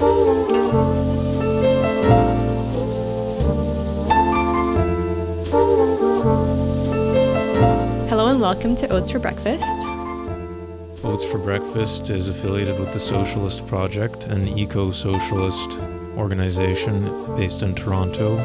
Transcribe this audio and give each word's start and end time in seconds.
Hello 0.00 0.16
and 8.28 8.40
welcome 8.40 8.74
to 8.76 8.88
Oats 8.88 9.10
for 9.10 9.18
Breakfast. 9.18 9.86
Oats 11.04 11.22
for 11.26 11.36
Breakfast 11.36 12.08
is 12.08 12.30
affiliated 12.30 12.80
with 12.80 12.94
the 12.94 12.98
Socialist 12.98 13.66
Project, 13.66 14.24
an 14.24 14.48
eco 14.48 14.90
socialist 14.90 15.78
organization 16.16 17.36
based 17.36 17.60
in 17.60 17.74
Toronto. 17.74 18.38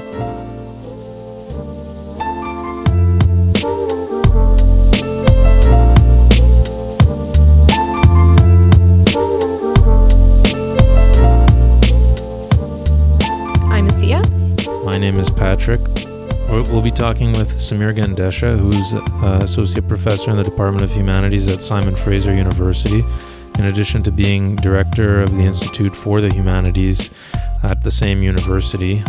Patrick. 15.66 16.08
We'll 16.48 16.84
be 16.84 16.92
talking 16.92 17.32
with 17.32 17.50
Samir 17.54 17.96
Gandesha, 17.96 18.56
who's 18.56 18.94
uh, 18.94 19.40
associate 19.44 19.88
professor 19.88 20.30
in 20.30 20.38
the 20.38 20.44
Department 20.44 20.84
of 20.84 20.92
Humanities 20.92 21.48
at 21.48 21.64
Simon 21.64 21.96
Fraser 21.96 22.36
University, 22.36 23.04
in 23.58 23.66
addition 23.66 24.04
to 24.04 24.12
being 24.12 24.56
director 24.58 25.22
of 25.22 25.32
the 25.32 25.42
Institute 25.42 25.96
for 25.96 26.22
the 26.22 26.32
Humanities 26.32 27.10
at 27.64 27.82
the 27.82 27.90
same 27.90 28.22
university. 28.22 29.04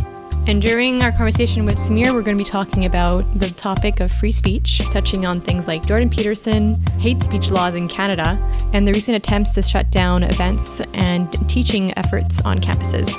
And 0.47 0.63
during 0.63 1.03
our 1.03 1.13
conversation 1.13 1.67
with 1.67 1.77
Samir, 1.77 2.15
we're 2.15 2.23
going 2.23 2.39
to 2.39 2.43
be 2.43 2.49
talking 2.49 2.87
about 2.87 3.39
the 3.39 3.51
topic 3.51 4.01
of 4.01 4.11
free 4.11 4.33
speech, 4.33 4.79
touching 4.91 5.27
on 5.27 5.43
things 5.43 5.69
like 5.69 5.85
Jordan 5.85 6.09
Peterson, 6.09 6.81
hate 6.99 7.23
speech 7.23 7.51
laws 7.51 7.75
in 7.75 7.87
Canada, 7.87 8.39
and 8.73 8.89
the 8.89 8.95
recent 8.95 9.15
attempts 9.15 9.53
to 9.57 9.63
shut 9.63 9.91
down 9.91 10.23
events 10.23 10.81
and 10.95 11.31
teaching 11.51 11.93
efforts 11.99 12.41
on 12.47 12.61
campuses. 12.61 13.11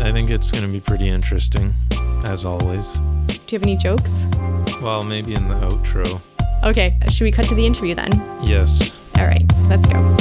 I 0.00 0.12
think 0.12 0.30
it's 0.30 0.50
going 0.50 0.64
to 0.64 0.68
be 0.68 0.80
pretty 0.80 1.08
interesting, 1.08 1.74
as 2.26 2.44
always. 2.44 2.92
Do 2.92 3.34
you 3.48 3.58
have 3.58 3.62
any 3.62 3.76
jokes? 3.76 4.12
Well, 4.80 5.02
maybe 5.02 5.34
in 5.34 5.48
the 5.48 5.54
outro. 5.54 6.20
Okay, 6.64 6.98
should 7.10 7.24
we 7.24 7.32
cut 7.32 7.46
to 7.48 7.54
the 7.54 7.66
interview 7.66 7.94
then? 7.94 8.10
Yes. 8.42 8.92
All 9.18 9.26
right, 9.26 9.44
let's 9.68 9.86
go. 9.86 10.16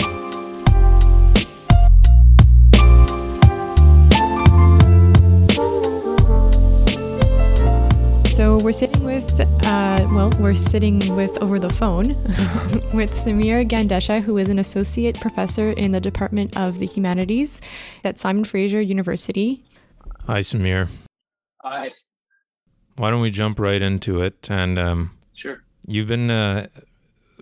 So 8.34 8.58
we're 8.64 8.74
sitting 8.74 9.04
with, 9.04 9.40
uh, 9.40 10.08
well, 10.12 10.32
we're 10.40 10.56
sitting 10.56 11.16
with 11.16 11.42
over 11.42 11.60
the 11.60 11.70
phone 11.70 12.08
with 12.94 13.14
Samir 13.14 13.66
Gandesha, 13.68 14.22
who 14.22 14.38
is 14.38 14.50
an 14.50 14.60
associate 14.60 15.20
professor 15.22 15.72
in 15.72 15.92
the 15.92 16.02
Department 16.02 16.58
of 16.58 16.80
the 16.80 16.88
Humanities 16.88 17.62
at 18.04 18.18
Simon 18.18 18.44
Fraser 18.44 18.82
University. 18.82 19.64
Hi, 20.26 20.40
Samir. 20.40 20.90
Hi. 21.64 21.92
Why 22.98 23.10
don't 23.10 23.22
we 23.22 23.32
jump 23.32 23.58
right 23.58 23.82
into 23.82 24.22
it? 24.22 24.50
And 24.52 24.78
um, 24.78 25.18
Sure. 25.34 25.64
you've 25.88 26.08
been 26.08 26.30
uh, 26.30 26.68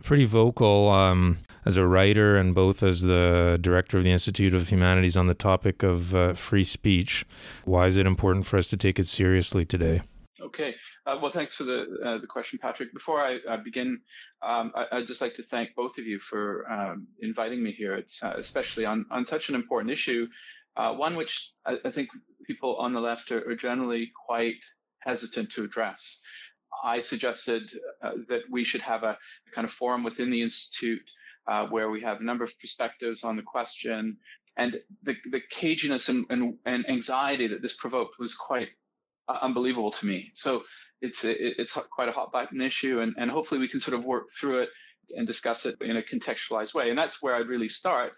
pretty 0.04 0.26
vocal 0.26 0.90
um, 0.90 1.40
as 1.66 1.76
a 1.76 1.86
writer 1.86 2.38
and 2.38 2.54
both 2.54 2.84
as 2.84 3.02
the 3.02 3.58
director 3.60 3.98
of 3.98 4.04
the 4.04 4.12
Institute 4.12 4.54
of 4.54 4.70
Humanities 4.70 5.18
on 5.18 5.26
the 5.26 5.34
topic 5.34 5.82
of 5.82 6.14
uh, 6.14 6.34
free 6.34 6.64
speech. 6.64 7.26
Why 7.66 7.88
is 7.88 7.98
it 7.98 8.06
important 8.06 8.46
for 8.46 8.58
us 8.58 8.68
to 8.68 8.78
take 8.78 9.00
it 9.00 9.08
seriously 9.08 9.66
today? 9.66 10.02
Okay. 10.40 10.76
Uh, 11.06 11.18
well, 11.22 11.32
thanks 11.32 11.56
for 11.56 11.64
the 11.64 11.86
uh, 12.06 12.18
the 12.20 12.28
question, 12.28 12.60
Patrick. 12.62 12.94
Before 12.94 13.22
I, 13.22 13.40
I 13.50 13.58
begin, 13.58 14.00
um, 14.44 14.72
I, 14.76 14.86
I'd 14.92 15.08
just 15.08 15.22
like 15.22 15.34
to 15.36 15.44
thank 15.44 15.74
both 15.76 15.98
of 15.98 16.06
you 16.06 16.20
for 16.20 16.70
um, 16.72 17.08
inviting 17.22 17.64
me 17.64 17.72
here. 17.72 17.96
It's 17.96 18.22
uh, 18.24 18.34
especially 18.38 18.86
on 18.86 19.06
on 19.12 19.26
such 19.26 19.50
an 19.50 19.56
important 19.56 19.92
issue, 19.92 20.28
uh, 20.78 20.94
one 20.94 21.16
which 21.16 21.52
I, 21.66 21.78
I 21.86 21.92
think 21.92 22.10
people 22.46 22.78
on 22.78 22.94
the 22.94 23.00
left 23.00 23.32
are, 23.32 23.50
are 23.50 23.56
generally 23.56 24.12
quite 24.28 24.56
hesitant 25.00 25.52
to 25.52 25.64
address. 25.64 26.22
I 26.84 27.02
suggested 27.02 27.64
uh, 28.02 28.12
that 28.30 28.44
we 28.50 28.64
should 28.64 28.82
have 28.82 29.04
a, 29.04 29.18
kind 29.54 29.66
of 29.66 29.72
forum 29.72 30.04
within 30.04 30.32
the 30.32 30.42
institute 30.42 31.02
uh, 31.48 31.68
where 31.68 31.90
we 31.90 32.02
have 32.02 32.22
a 32.22 32.24
number 32.24 32.44
of 32.44 32.58
perspectives 32.60 33.24
on 33.24 33.36
the 33.36 33.44
question, 33.44 34.18
and 34.58 34.80
the 35.04 35.16
the 35.32 35.42
caginess 35.54 36.10
and, 36.10 36.26
and, 36.30 36.58
and 36.66 36.90
anxiety 36.90 37.48
that 37.48 37.62
this 37.62 37.76
provoked 37.76 38.20
was 38.20 38.36
quite 38.36 38.70
uh, 39.28 39.38
unbelievable 39.42 39.92
to 39.92 40.06
me. 40.06 40.32
So 40.36 40.64
it's 41.02 41.26
it, 41.26 41.38
it's 41.40 41.78
quite 41.92 42.10
a 42.10 42.14
hot 42.14 42.32
button 42.32 42.62
issue, 42.62 43.02
and, 43.02 43.16
and 43.18 43.30
hopefully 43.30 43.60
we 43.60 43.68
can 43.68 43.80
sort 43.80 43.98
of 43.98 44.06
work 44.06 44.32
through 44.32 44.62
it 44.62 44.70
and 45.16 45.28
discuss 45.28 45.66
it 45.66 45.76
in 45.82 45.98
a 45.98 46.02
contextualized 46.02 46.74
way. 46.74 46.90
And 46.90 46.98
that's 46.98 47.22
where 47.22 47.36
I'd 47.36 47.48
really 47.48 47.70
start, 47.70 48.14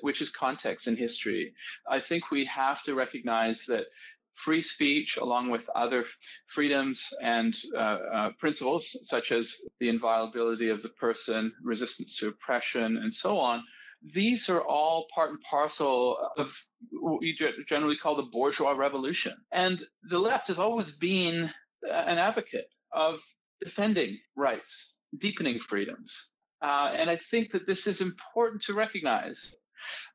which 0.00 0.20
is 0.20 0.30
context 0.30 0.86
and 0.86 0.98
history. 0.98 1.54
I 1.88 2.00
think 2.00 2.30
we 2.30 2.44
have 2.46 2.82
to 2.84 2.94
recognize 2.94 3.66
that 3.66 3.86
free 4.34 4.62
speech, 4.62 5.16
along 5.16 5.50
with 5.50 5.68
other 5.74 6.04
freedoms 6.46 7.12
and 7.22 7.56
uh, 7.74 7.78
uh, 7.78 8.30
principles 8.38 8.96
such 9.02 9.32
as 9.32 9.56
the 9.80 9.88
inviolability 9.88 10.68
of 10.68 10.82
the 10.82 10.90
person, 10.90 11.52
resistance 11.62 12.16
to 12.18 12.28
oppression, 12.28 12.98
and 12.98 13.12
so 13.12 13.38
on, 13.38 13.64
these 14.02 14.50
are 14.50 14.60
all 14.60 15.06
part 15.14 15.30
and 15.30 15.40
parcel 15.40 16.18
of 16.36 16.54
what 16.90 17.22
you 17.22 17.34
generally 17.66 17.96
call 17.96 18.14
the 18.14 18.22
bourgeois 18.22 18.72
revolution. 18.72 19.34
And 19.50 19.82
the 20.02 20.18
left 20.18 20.48
has 20.48 20.58
always 20.58 20.92
been 20.92 21.50
an 21.82 22.18
advocate 22.18 22.68
of 22.92 23.20
defending 23.60 24.18
rights, 24.36 24.95
deepening 25.18 25.58
freedoms. 25.58 26.30
Uh, 26.62 26.90
and 26.96 27.10
I 27.10 27.16
think 27.16 27.52
that 27.52 27.66
this 27.66 27.86
is 27.86 28.00
important 28.00 28.62
to 28.62 28.74
recognize. 28.74 29.54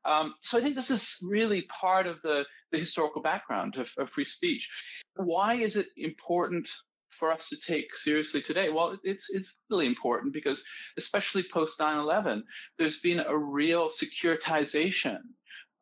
Um, 0.04 0.34
so 0.42 0.58
I 0.58 0.60
think 0.60 0.74
this 0.74 0.90
is 0.90 1.18
really 1.28 1.62
part 1.62 2.06
of 2.06 2.20
the, 2.22 2.44
the 2.72 2.78
historical 2.78 3.22
background 3.22 3.76
of, 3.76 3.90
of 3.96 4.10
free 4.10 4.24
speech. 4.24 4.68
Why 5.14 5.54
is 5.54 5.76
it 5.76 5.86
important 5.96 6.68
for 7.10 7.30
us 7.30 7.50
to 7.50 7.56
take 7.56 7.96
seriously 7.96 8.42
today? 8.42 8.70
Well, 8.70 8.98
it's 9.04 9.30
it's 9.30 9.54
really 9.70 9.86
important 9.86 10.32
because, 10.32 10.64
especially 10.96 11.44
post 11.44 11.78
9/11, 11.78 12.42
there's 12.78 13.00
been 13.00 13.20
a 13.20 13.36
real 13.36 13.88
securitization 13.88 15.18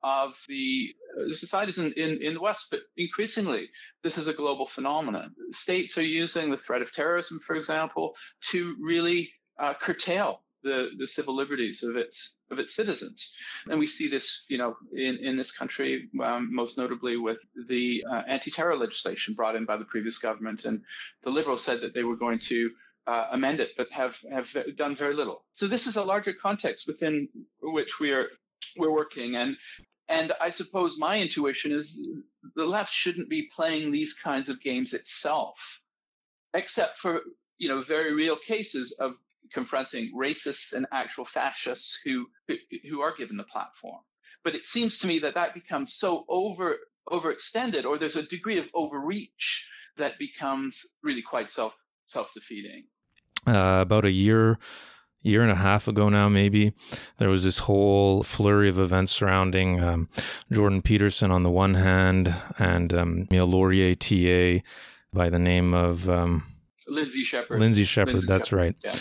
of 0.03 0.39
the 0.49 0.95
uh, 1.19 1.33
societies 1.33 1.79
in, 1.79 1.93
in, 1.93 2.23
in 2.23 2.35
the 2.35 2.41
West, 2.41 2.69
but 2.71 2.81
increasingly, 2.97 3.69
this 4.03 4.19
is 4.19 4.29
a 4.29 4.33
global 4.33 4.67
phenomenon. 4.67 5.35
States 5.51 5.99
are 5.99 6.03
using 6.03 6.51
the 6.51 6.57
threat 6.57 6.83
of 6.83 6.93
terrorism, 6.93 7.41
for 7.47 7.57
example, 7.57 8.15
to 8.51 8.77
really 8.81 9.31
uh, 9.59 9.75
curtail 9.75 10.41
the, 10.63 10.91
the 10.99 11.07
civil 11.07 11.35
liberties 11.35 11.83
of 11.83 11.97
its 11.97 12.35
of 12.51 12.59
its 12.59 12.75
citizens, 12.75 13.35
and 13.69 13.79
we 13.79 13.87
see 13.87 14.09
this, 14.09 14.45
you 14.49 14.59
know, 14.59 14.77
in, 14.93 15.17
in 15.19 15.37
this 15.37 15.57
country, 15.57 16.09
um, 16.23 16.53
most 16.53 16.77
notably 16.77 17.17
with 17.17 17.39
the 17.69 18.05
uh, 18.11 18.23
anti-terror 18.27 18.77
legislation 18.77 19.35
brought 19.35 19.55
in 19.55 19.65
by 19.65 19.77
the 19.77 19.85
previous 19.85 20.19
government, 20.19 20.65
and 20.65 20.83
the 21.23 21.31
Liberals 21.31 21.63
said 21.63 21.81
that 21.81 21.95
they 21.95 22.03
were 22.03 22.17
going 22.17 22.41
to 22.41 22.71
uh, 23.07 23.29
amend 23.33 23.61
it, 23.61 23.71
but 23.77 23.91
have 23.91 24.19
have 24.31 24.55
done 24.77 24.97
very 24.97 25.15
little. 25.15 25.45
So 25.55 25.67
this 25.67 25.87
is 25.87 25.97
a 25.97 26.05
larger 26.05 26.33
context 26.33 26.87
within 26.87 27.29
which 27.63 28.01
we 28.01 28.11
are 28.13 28.27
we're 28.77 28.93
working, 28.93 29.37
and 29.37 29.57
and 30.11 30.33
I 30.41 30.51
suppose 30.51 30.99
my 30.99 31.19
intuition 31.19 31.73
is 31.73 32.07
the 32.57 32.65
left 32.65 32.93
shouldn't 32.93 33.31
be 33.31 33.49
playing 33.55 33.93
these 33.93 34.15
kinds 34.15 34.49
of 34.49 34.61
games 34.61 34.93
itself, 34.93 35.81
except 36.53 36.99
for 36.99 37.21
you 37.59 37.69
know 37.69 37.81
very 37.81 38.13
real 38.13 38.37
cases 38.37 38.93
of 38.99 39.15
confronting 39.53 40.13
racists 40.15 40.73
and 40.73 40.87
actual 40.93 41.25
fascists 41.25 42.01
who 42.05 42.27
who 42.89 43.01
are 43.01 43.15
given 43.17 43.37
the 43.37 43.45
platform. 43.45 44.01
But 44.43 44.55
it 44.55 44.65
seems 44.65 44.99
to 44.99 45.07
me 45.07 45.21
that 45.21 45.35
that 45.35 45.55
becomes 45.55 45.95
so 45.95 46.25
over 46.29 46.77
overextended, 47.09 47.85
or 47.85 47.97
there's 47.97 48.17
a 48.17 48.27
degree 48.27 48.59
of 48.59 48.67
overreach 48.75 49.71
that 49.97 50.19
becomes 50.19 50.87
really 51.03 51.23
quite 51.23 51.49
self 51.49 51.75
self 52.07 52.35
defeating. 52.35 52.85
Uh, 53.47 53.79
about 53.81 54.05
a 54.05 54.11
year 54.11 54.59
year 55.23 55.43
and 55.43 55.51
a 55.51 55.57
half 55.57 55.87
ago 55.89 56.09
now, 56.09 56.29
maybe, 56.29 56.73
there 57.19 57.29
was 57.29 57.45
this 57.45 57.59
whole 57.61 58.23
flurry 58.23 58.69
of 58.69 58.79
events 58.79 59.13
surrounding 59.13 59.83
um, 59.83 60.09
Jordan 60.51 60.83
Peterson 60.83 61.31
on 61.31 61.43
the 61.43 61.51
one 61.51 61.75
hand 61.75 62.35
and 62.59 62.93
um, 62.93 63.29
a 63.31 63.43
Laurier 63.43 63.95
TA 63.95 64.63
by 65.13 65.29
the 65.29 65.39
name 65.39 65.75
of 65.75 66.09
um, 66.09 66.45
Lindsay 66.89 67.23
Shepherd. 67.23 67.61
Lindsay 67.61 67.85
Shepherd, 67.85 68.27
that's 68.27 68.49
Shepherd. 68.49 68.57
right. 68.57 68.77
Yeah. 68.83 68.97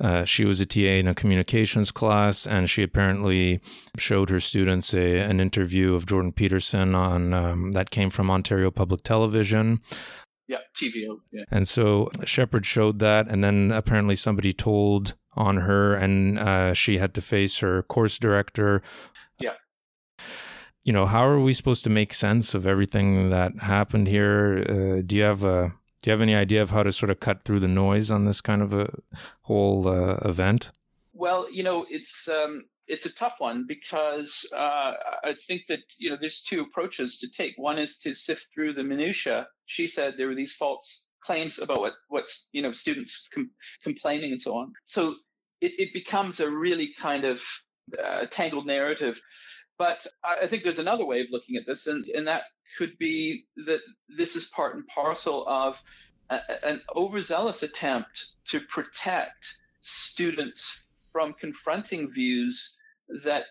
Uh, 0.00 0.24
she 0.24 0.44
was 0.44 0.60
a 0.60 0.66
TA 0.66 0.78
in 0.80 1.08
a 1.08 1.14
communications 1.14 1.90
class, 1.90 2.46
and 2.46 2.70
she 2.70 2.84
apparently 2.84 3.60
showed 3.96 4.30
her 4.30 4.38
students 4.38 4.94
a, 4.94 5.18
an 5.18 5.40
interview 5.40 5.94
of 5.94 6.06
Jordan 6.06 6.32
Peterson 6.32 6.94
on 6.94 7.34
um, 7.34 7.72
that 7.72 7.90
came 7.90 8.08
from 8.08 8.30
Ontario 8.30 8.70
Public 8.70 9.02
Television. 9.02 9.80
Yeah, 10.46 10.58
TVO. 10.80 11.18
Yeah. 11.32 11.44
And 11.50 11.68
so 11.68 12.10
Shepherd 12.24 12.64
showed 12.64 13.00
that, 13.00 13.28
and 13.28 13.42
then 13.42 13.72
apparently 13.72 14.14
somebody 14.14 14.52
told 14.52 15.14
on 15.38 15.58
her, 15.58 15.94
and 15.94 16.38
uh, 16.38 16.74
she 16.74 16.98
had 16.98 17.14
to 17.14 17.22
face 17.22 17.58
her 17.60 17.82
course 17.84 18.18
director. 18.18 18.82
Yeah. 19.38 19.54
You 20.84 20.92
know, 20.92 21.06
how 21.06 21.26
are 21.26 21.40
we 21.40 21.52
supposed 21.52 21.84
to 21.84 21.90
make 21.90 22.12
sense 22.12 22.54
of 22.54 22.66
everything 22.66 23.30
that 23.30 23.58
happened 23.60 24.08
here? 24.08 24.64
Uh, 24.68 25.02
do 25.06 25.16
you 25.16 25.22
have 25.22 25.44
a 25.44 25.72
do 26.02 26.10
you 26.10 26.12
have 26.12 26.20
any 26.20 26.34
idea 26.34 26.62
of 26.62 26.70
how 26.70 26.82
to 26.82 26.92
sort 26.92 27.10
of 27.10 27.20
cut 27.20 27.42
through 27.42 27.60
the 27.60 27.68
noise 27.68 28.10
on 28.10 28.24
this 28.24 28.40
kind 28.40 28.62
of 28.62 28.72
a 28.72 28.88
whole 29.42 29.88
uh, 29.88 30.16
event? 30.28 30.70
Well, 31.12 31.50
you 31.50 31.62
know, 31.62 31.86
it's 31.88 32.28
um, 32.28 32.64
it's 32.86 33.06
a 33.06 33.14
tough 33.14 33.34
one 33.38 33.64
because 33.66 34.48
uh, 34.54 34.92
I 35.24 35.34
think 35.46 35.62
that 35.68 35.80
you 35.98 36.10
know 36.10 36.16
there's 36.20 36.42
two 36.42 36.62
approaches 36.62 37.18
to 37.18 37.30
take. 37.30 37.54
One 37.56 37.78
is 37.78 37.98
to 38.00 38.14
sift 38.14 38.48
through 38.54 38.74
the 38.74 38.84
minutia. 38.84 39.46
She 39.66 39.86
said 39.86 40.14
there 40.16 40.28
were 40.28 40.34
these 40.34 40.54
false 40.54 41.06
claims 41.22 41.58
about 41.58 41.80
what 41.80 41.94
what's 42.08 42.48
you 42.52 42.62
know 42.62 42.72
students 42.72 43.28
com- 43.34 43.50
complaining 43.82 44.32
and 44.32 44.40
so 44.42 44.56
on. 44.56 44.72
So 44.84 45.16
it, 45.60 45.72
it 45.78 45.92
becomes 45.92 46.40
a 46.40 46.50
really 46.50 46.94
kind 46.98 47.24
of 47.24 47.42
uh, 48.02 48.26
tangled 48.30 48.66
narrative. 48.66 49.20
But 49.78 50.06
I, 50.24 50.44
I 50.44 50.46
think 50.46 50.62
there's 50.62 50.78
another 50.78 51.04
way 51.04 51.20
of 51.20 51.26
looking 51.30 51.56
at 51.56 51.66
this, 51.66 51.86
and, 51.86 52.04
and 52.06 52.26
that 52.28 52.44
could 52.76 52.98
be 52.98 53.46
that 53.66 53.80
this 54.16 54.36
is 54.36 54.46
part 54.46 54.74
and 54.74 54.86
parcel 54.86 55.46
of 55.48 55.76
a, 56.30 56.40
an 56.66 56.80
overzealous 56.94 57.62
attempt 57.62 58.26
to 58.48 58.60
protect 58.60 59.58
students 59.80 60.84
from 61.12 61.34
confronting 61.34 62.10
views 62.12 62.78
that 63.24 63.44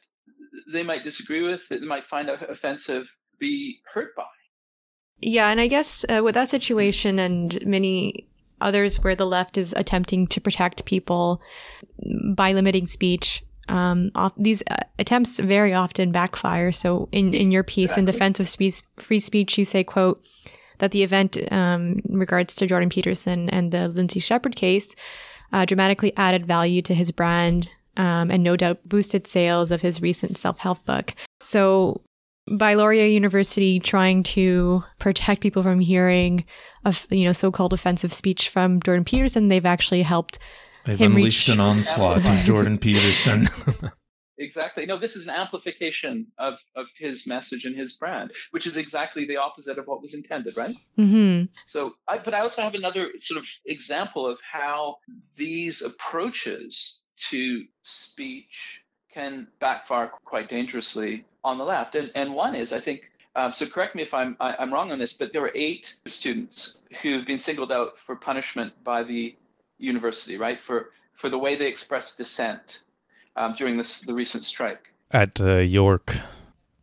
they 0.71 0.83
might 0.83 1.03
disagree 1.03 1.42
with, 1.42 1.68
that 1.69 1.80
they 1.80 1.88
might 1.88 2.06
find 2.06 2.30
offensive, 2.30 3.12
be 3.39 3.80
hurt 3.92 4.15
by. 4.15 4.24
Yeah, 5.19 5.50
and 5.50 5.60
I 5.60 5.68
guess 5.68 6.06
uh, 6.07 6.21
with 6.24 6.36
that 6.36 6.50
situation 6.50 7.18
and 7.18 7.65
many 7.65 8.27
others 8.62 9.03
where 9.03 9.15
the 9.15 9.25
left 9.25 9.57
is 9.57 9.74
attempting 9.75 10.27
to 10.27 10.42
protect 10.42 10.86
people 10.86 11.42
by 12.35 12.53
limiting 12.53 12.85
speech, 12.88 13.44
um, 13.69 14.11
off, 14.15 14.33
these 14.38 14.63
uh, 14.69 14.77
attempts 14.97 15.39
very 15.39 15.73
often 15.73 16.11
backfire. 16.11 16.71
So, 16.71 17.09
in, 17.11 17.33
in 17.33 17.51
your 17.51 17.63
piece 17.63 17.91
exactly. 17.91 18.01
in 18.01 18.05
defense 18.05 18.39
of 18.39 18.47
spe- 18.47 18.85
free 18.97 19.19
speech, 19.19 19.57
you 19.57 19.65
say, 19.65 19.83
"quote 19.83 20.23
that 20.79 20.91
the 20.91 21.03
event 21.03 21.38
um, 21.51 22.01
in 22.07 22.17
regards 22.17 22.55
to 22.55 22.67
Jordan 22.67 22.89
Peterson 22.89 23.49
and 23.49 23.71
the 23.71 23.88
Lindsay 23.88 24.19
Shepherd 24.19 24.55
case 24.55 24.95
uh, 25.53 25.65
dramatically 25.65 26.13
added 26.17 26.45
value 26.45 26.81
to 26.83 26.94
his 26.94 27.11
brand 27.11 27.73
um, 27.97 28.29
and 28.29 28.43
no 28.43 28.55
doubt 28.55 28.88
boosted 28.88 29.27
sales 29.27 29.71
of 29.71 29.81
his 29.81 30.01
recent 30.01 30.38
self 30.38 30.59
help 30.59 30.85
book. 30.85 31.13
So, 31.39 32.01
by 32.50 32.75
Laurier 32.75 33.05
University 33.05 33.79
trying 33.79 34.23
to 34.23 34.83
protect 35.00 35.41
people 35.41 35.63
from 35.63 35.79
hearing 35.79 36.45
of 36.85 37.05
you 37.09 37.25
know 37.25 37.33
so-called 37.33 37.73
offensive 37.73 38.13
speech 38.13 38.50
from 38.50 38.81
Jordan 38.81 39.05
Peterson, 39.05 39.47
they've 39.47 39.65
actually 39.65 40.03
helped 40.03 40.39
They've 40.88 41.01
unleashed 41.01 41.50
reach- 41.50 41.56
an 41.56 41.60
onslaught 41.60 42.25
of 42.25 42.38
Jordan 42.45 42.78
Peterson. 42.78 43.50
exactly. 44.38 44.86
No, 44.86 44.98
this 44.98 45.18
is 45.18 45.28
an 45.28 45.36
amplification 45.36 46.28
of, 46.38 46.54
of 46.78 46.86
his 46.98 47.28
message 47.28 47.66
and 47.66 47.75
his 47.75 47.94
brand, 47.94 48.31
which 48.51 48.66
is 48.66 48.78
exactly 48.78 49.25
the 49.25 49.36
opposite 49.36 49.78
of 49.78 49.86
what 49.86 50.01
was 50.01 50.13
intended, 50.13 50.56
right? 50.56 50.74
Mm-hmm. 50.98 51.45
So, 51.66 51.95
I, 52.07 52.19
but 52.19 52.34
I 52.34 52.39
also 52.39 52.62
have 52.62 52.74
another 52.74 53.12
sort 53.19 53.38
of 53.38 53.48
example 53.66 54.25
of 54.25 54.39
how 54.50 54.98
these 55.36 55.81
approaches 55.81 57.01
to 57.30 57.66
speech 57.84 58.81
can 59.13 59.48
backfire 59.60 60.10
quite 60.24 60.48
dangerously 60.48 61.25
on 61.44 61.57
the 61.57 61.66
left. 61.66 61.95
And, 61.95 62.12
and 62.16 62.34
one 62.34 62.56
is, 62.56 62.72
I 62.72 62.80
think, 62.80 63.01
um, 63.36 63.51
so 63.51 63.66
correct 63.66 63.94
me 63.94 64.04
if 64.04 64.13
I'm 64.13 64.38
I, 64.39 64.50
am 64.50 64.56
i 64.60 64.63
am 64.63 64.74
wrong 64.74 64.92
on 64.92 65.00
this, 65.00 65.13
but 65.13 65.34
there 65.34 65.42
were 65.42 65.51
eight 65.54 65.98
students 66.06 66.81
who've 67.01 67.25
been 67.25 67.38
singled 67.38 67.72
out 67.72 68.00
for 68.00 68.16
punishment 68.16 68.74
by 68.84 69.04
the 69.04 69.36
university, 69.77 70.38
right, 70.38 70.59
for 70.59 70.91
for 71.15 71.29
the 71.29 71.38
way 71.38 71.56
they 71.56 71.68
expressed 71.68 72.18
dissent 72.18 72.81
um, 73.35 73.53
during 73.53 73.77
this 73.77 74.01
the 74.01 74.13
recent 74.13 74.44
strike 74.44 74.91
at 75.12 75.39
uh, 75.41 75.57
York. 75.57 76.15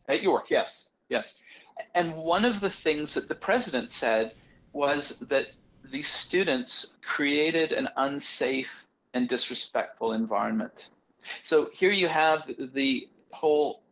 At 0.08 0.22
York, 0.22 0.50
yes, 0.50 0.88
yes. 1.08 1.40
And 1.94 2.14
one 2.14 2.44
of 2.44 2.60
the 2.60 2.70
things 2.70 3.14
that 3.14 3.28
the 3.28 3.34
president 3.34 3.92
said 3.92 4.32
was 4.72 5.20
that 5.20 5.48
these 5.90 6.08
students 6.08 6.96
created 7.02 7.72
an 7.72 7.88
unsafe 7.96 8.86
and 9.12 9.28
disrespectful 9.28 10.12
environment. 10.12 10.90
So 11.42 11.70
here 11.72 11.90
you 11.90 12.08
have 12.08 12.50
the 12.58 13.08
whole 13.30 13.82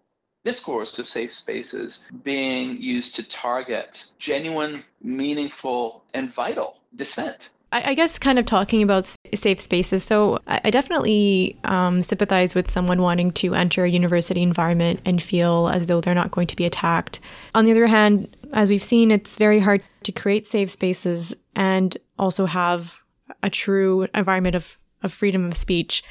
discourse 0.45 0.99
of 0.99 1.07
safe 1.07 1.33
spaces 1.33 2.05
being 2.25 2.81
used 2.81 3.17
to 3.17 3.29
target 3.29 4.07
genuine, 4.19 4.83
meaningful, 5.01 6.05
and 6.15 6.33
vital 6.33 6.79
dissent. 6.95 7.51
I, 7.73 7.95
guess 7.95 8.19
kind 8.19 8.39
of 8.39 8.45
talking 8.45 8.83
about 8.83 9.15
safe 9.35 9.61
spaces. 9.61 10.05
So 10.05 10.39
I, 10.47 10.71
definitely 10.71 11.59
um, 11.65 12.03
sympathize 12.03 12.55
with 12.55 12.71
someone 12.71 13.01
wanting 13.01 13.31
to 13.33 13.55
enter 13.55 13.85
a 13.85 13.91
university 13.91 14.43
environment 14.43 15.01
and 15.05 15.23
feel 15.23 15.69
as 15.69 15.89
though 15.89 16.01
they're 16.01 16.15
not 16.15 16.31
going 16.31 16.47
to 16.49 16.57
be 16.57 16.67
attacked. 16.67 17.21
On 17.55 17.65
the 17.65 17.71
other 17.71 17.87
hand, 17.87 18.37
as 18.53 18.69
we've 18.69 18.83
seen, 18.83 19.11
it's 19.11 19.37
very 19.37 19.59
hard 19.59 19.83
to 20.03 20.13
create 20.13 20.47
safe 20.47 20.71
spaces 20.71 21.35
and 21.57 21.97
also 22.19 22.47
have 22.47 23.01
a 23.43 23.49
true 23.49 24.07
environment 24.15 24.55
of, 24.55 24.79
of 25.03 25.13
freedom 25.13 25.47
of 25.47 25.57
speech. 25.57 26.05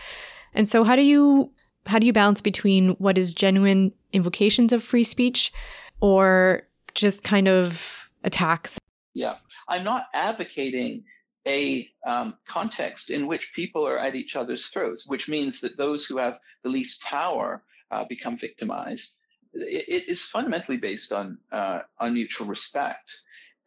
And 0.53 0.67
so 0.67 0.83
how 0.83 0.95
do 0.95 1.03
you 1.03 1.51
how 1.87 1.97
do 1.97 2.05
you 2.05 2.13
balance 2.13 2.41
between 2.41 2.89
what 2.95 3.17
is 3.17 3.33
genuine 3.33 3.91
invocations 4.13 4.71
of 4.71 4.83
free 4.83 5.03
speech 5.03 5.51
or 5.99 6.63
just 6.93 7.23
kind 7.23 7.47
of 7.47 8.11
attacks? 8.23 8.77
Yeah. 9.13 9.35
I'm 9.67 9.83
not 9.83 10.05
advocating 10.13 11.03
a 11.47 11.89
um, 12.05 12.35
context 12.45 13.09
in 13.09 13.27
which 13.27 13.53
people 13.53 13.87
are 13.87 13.97
at 13.97 14.15
each 14.15 14.35
other's 14.35 14.67
throats, 14.67 15.07
which 15.07 15.27
means 15.27 15.61
that 15.61 15.77
those 15.77 16.05
who 16.05 16.17
have 16.17 16.39
the 16.63 16.69
least 16.69 17.01
power 17.01 17.63
uh, 17.89 18.05
become 18.05 18.37
victimized. 18.37 19.17
It, 19.53 19.85
it 19.87 20.09
is 20.09 20.23
fundamentally 20.23 20.77
based 20.77 21.11
on 21.11 21.39
uh, 21.51 21.79
on 21.99 22.13
mutual 22.13 22.47
respect, 22.47 23.11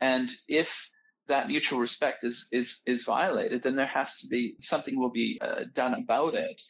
and 0.00 0.30
if 0.48 0.90
that 1.26 1.48
mutual 1.48 1.80
respect 1.80 2.24
is 2.24 2.48
is 2.52 2.80
is 2.86 3.04
violated, 3.04 3.62
then 3.62 3.76
there 3.76 3.86
has 3.86 4.20
to 4.20 4.28
be 4.28 4.56
something 4.60 4.98
will 4.98 5.10
be 5.10 5.38
uh, 5.40 5.64
done 5.74 5.94
about 5.94 6.34
it. 6.34 6.60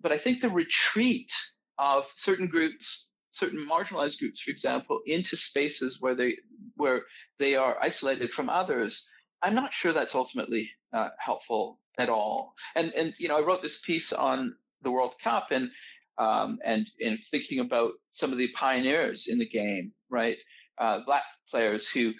But 0.00 0.12
I 0.12 0.18
think 0.18 0.40
the 0.40 0.48
retreat 0.48 1.32
of 1.78 2.10
certain 2.14 2.46
groups, 2.46 3.10
certain 3.32 3.66
marginalized 3.68 4.18
groups, 4.18 4.40
for 4.40 4.50
example, 4.50 5.00
into 5.06 5.36
spaces 5.36 6.00
where 6.00 6.14
they 6.14 6.38
where 6.76 7.02
they 7.38 7.56
are 7.56 7.76
isolated 7.80 8.32
from 8.32 8.48
others, 8.48 9.10
I'm 9.44 9.54
not 9.54 9.74
sure 9.74 9.92
that's 9.92 10.14
ultimately 10.14 10.70
uh, 10.92 11.10
helpful 11.18 11.78
at 11.98 12.08
all. 12.08 12.54
And 12.74 12.92
and 12.94 13.14
you 13.18 13.28
know, 13.28 13.36
I 13.36 13.42
wrote 13.42 13.62
this 13.62 13.80
piece 13.80 14.12
on 14.12 14.56
the 14.82 14.90
World 14.90 15.14
Cup 15.22 15.50
and 15.50 15.70
um, 16.16 16.58
and 16.64 16.86
in 16.98 17.18
thinking 17.18 17.60
about 17.60 17.92
some 18.10 18.32
of 18.32 18.38
the 18.38 18.48
pioneers 18.48 19.26
in 19.28 19.38
the 19.38 19.48
game, 19.48 19.92
right? 20.08 20.38
Uh, 20.78 21.00
black 21.04 21.24
players 21.50 21.88
who 21.88 22.14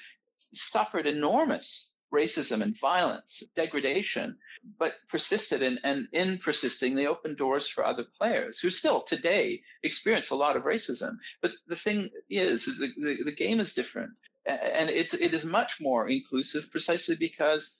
suffered 0.53 1.07
enormous 1.07 1.95
racism 2.13 2.61
and 2.61 2.79
violence, 2.79 3.43
degradation, 3.57 4.37
but 4.79 4.93
persisted 5.09 5.63
and, 5.63 5.81
and 5.83 6.07
in 6.13 6.39
persisting, 6.39 6.95
they 6.95 7.07
opened 7.07 7.37
doors 7.37 7.69
for 7.69 7.85
other 7.85 8.05
players 8.19 8.61
who 8.61 8.71
still 8.71 9.03
today 9.03 9.63
experience 9.83 10.31
a 10.31 10.37
lot 10.37 10.57
of 10.57 10.63
racism. 10.63 11.17
But 11.43 11.53
the 11.67 11.77
thing 11.77 12.11
is, 12.29 12.67
the, 12.67 12.93
the, 12.97 13.17
the 13.25 13.35
game 13.35 13.59
is 13.59 13.75
different 13.75 14.13
and 14.47 14.91
it's 14.91 15.15
it 15.15 15.33
is 15.33 15.47
much 15.47 15.81
more 15.81 16.09
inclusive 16.09 16.71
precisely 16.71 17.17
because 17.17 17.79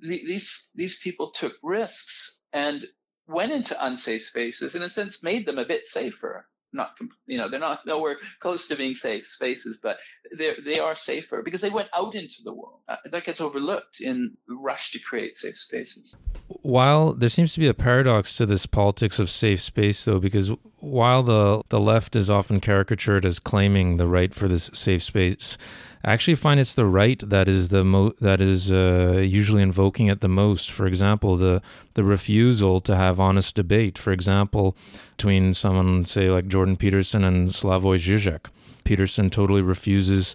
these 0.00 0.70
these 0.74 1.00
people 1.00 1.30
took 1.30 1.54
risks 1.62 2.40
and 2.52 2.84
went 3.26 3.52
into 3.52 3.84
unsafe 3.84 4.22
spaces 4.24 4.74
in 4.74 4.82
a 4.82 4.90
sense 4.90 5.22
made 5.22 5.46
them 5.46 5.58
a 5.58 5.64
bit 5.64 5.86
safer. 5.86 6.46
Not 6.74 6.92
you 7.26 7.38
know 7.38 7.50
they're 7.50 7.60
not 7.60 7.86
nowhere 7.86 8.16
close 8.40 8.68
to 8.68 8.76
being 8.76 8.94
safe 8.94 9.28
spaces 9.28 9.78
but 9.82 9.98
they 10.36 10.54
they 10.64 10.78
are 10.78 10.94
safer 10.94 11.42
because 11.42 11.60
they 11.60 11.70
went 11.70 11.88
out 11.94 12.14
into 12.14 12.42
the 12.44 12.52
world. 12.52 12.80
Uh, 12.88 12.96
that 13.10 13.24
gets 13.24 13.40
overlooked 13.40 14.00
in 14.00 14.36
the 14.48 14.54
rush 14.54 14.92
to 14.92 14.98
create 14.98 15.36
safe 15.36 15.58
spaces. 15.58 16.16
While 16.48 17.12
there 17.12 17.28
seems 17.28 17.52
to 17.54 17.60
be 17.60 17.68
a 17.68 17.74
paradox 17.74 18.36
to 18.36 18.46
this 18.46 18.66
politics 18.66 19.18
of 19.18 19.28
safe 19.30 19.60
space 19.60 20.04
though 20.04 20.18
because 20.18 20.50
while 20.82 21.22
the 21.22 21.62
the 21.68 21.80
left 21.80 22.14
is 22.16 22.28
often 22.28 22.60
caricatured 22.60 23.24
as 23.24 23.38
claiming 23.38 23.96
the 23.96 24.06
right 24.06 24.34
for 24.34 24.48
this 24.48 24.68
safe 24.74 25.02
space 25.02 25.56
I 26.04 26.12
actually 26.12 26.34
find 26.34 26.58
it's 26.58 26.74
the 26.74 26.86
right 26.86 27.20
that 27.28 27.48
is 27.48 27.68
the 27.68 27.84
mo- 27.84 28.14
that 28.20 28.40
is 28.40 28.72
uh, 28.72 29.22
usually 29.24 29.62
invoking 29.62 30.08
it 30.08 30.20
the 30.20 30.28
most. 30.28 30.70
For 30.70 30.86
example, 30.86 31.36
the 31.36 31.62
the 31.94 32.02
refusal 32.02 32.80
to 32.80 32.96
have 32.96 33.20
honest 33.20 33.54
debate. 33.54 33.98
For 33.98 34.12
example, 34.12 34.76
between 35.16 35.54
someone 35.54 36.04
say 36.04 36.28
like 36.28 36.48
Jordan 36.48 36.76
Peterson 36.76 37.22
and 37.22 37.50
Slavoj 37.50 37.98
Žižek. 37.98 38.46
Peterson 38.82 39.30
totally 39.30 39.62
refuses 39.62 40.34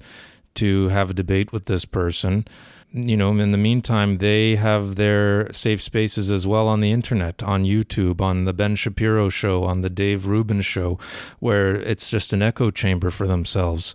to 0.55 0.87
have 0.87 1.09
a 1.09 1.13
debate 1.13 1.51
with 1.51 1.65
this 1.65 1.83
person. 1.83 2.45
You 2.93 3.17
know, 3.17 3.37
in 3.37 3.51
the 3.51 3.57
meantime, 3.57 4.19
they 4.19 4.55
have 4.55 4.95
their 4.95 5.51
safe 5.51 5.81
spaces 5.81 6.31
as 6.31 6.47
well 6.47 6.67
on 6.67 6.79
the 6.79 6.91
internet, 6.91 7.43
on 7.43 7.65
YouTube, 7.65 8.21
on 8.21 8.45
the 8.45 8.53
Ben 8.53 8.75
Shapiro 8.75 9.27
show, 9.29 9.65
on 9.65 9.81
the 9.81 9.89
Dave 9.89 10.25
Rubin 10.25 10.61
show, 10.61 10.97
where 11.39 11.75
it's 11.75 12.09
just 12.09 12.31
an 12.31 12.41
echo 12.41 12.71
chamber 12.71 13.09
for 13.09 13.27
themselves. 13.27 13.93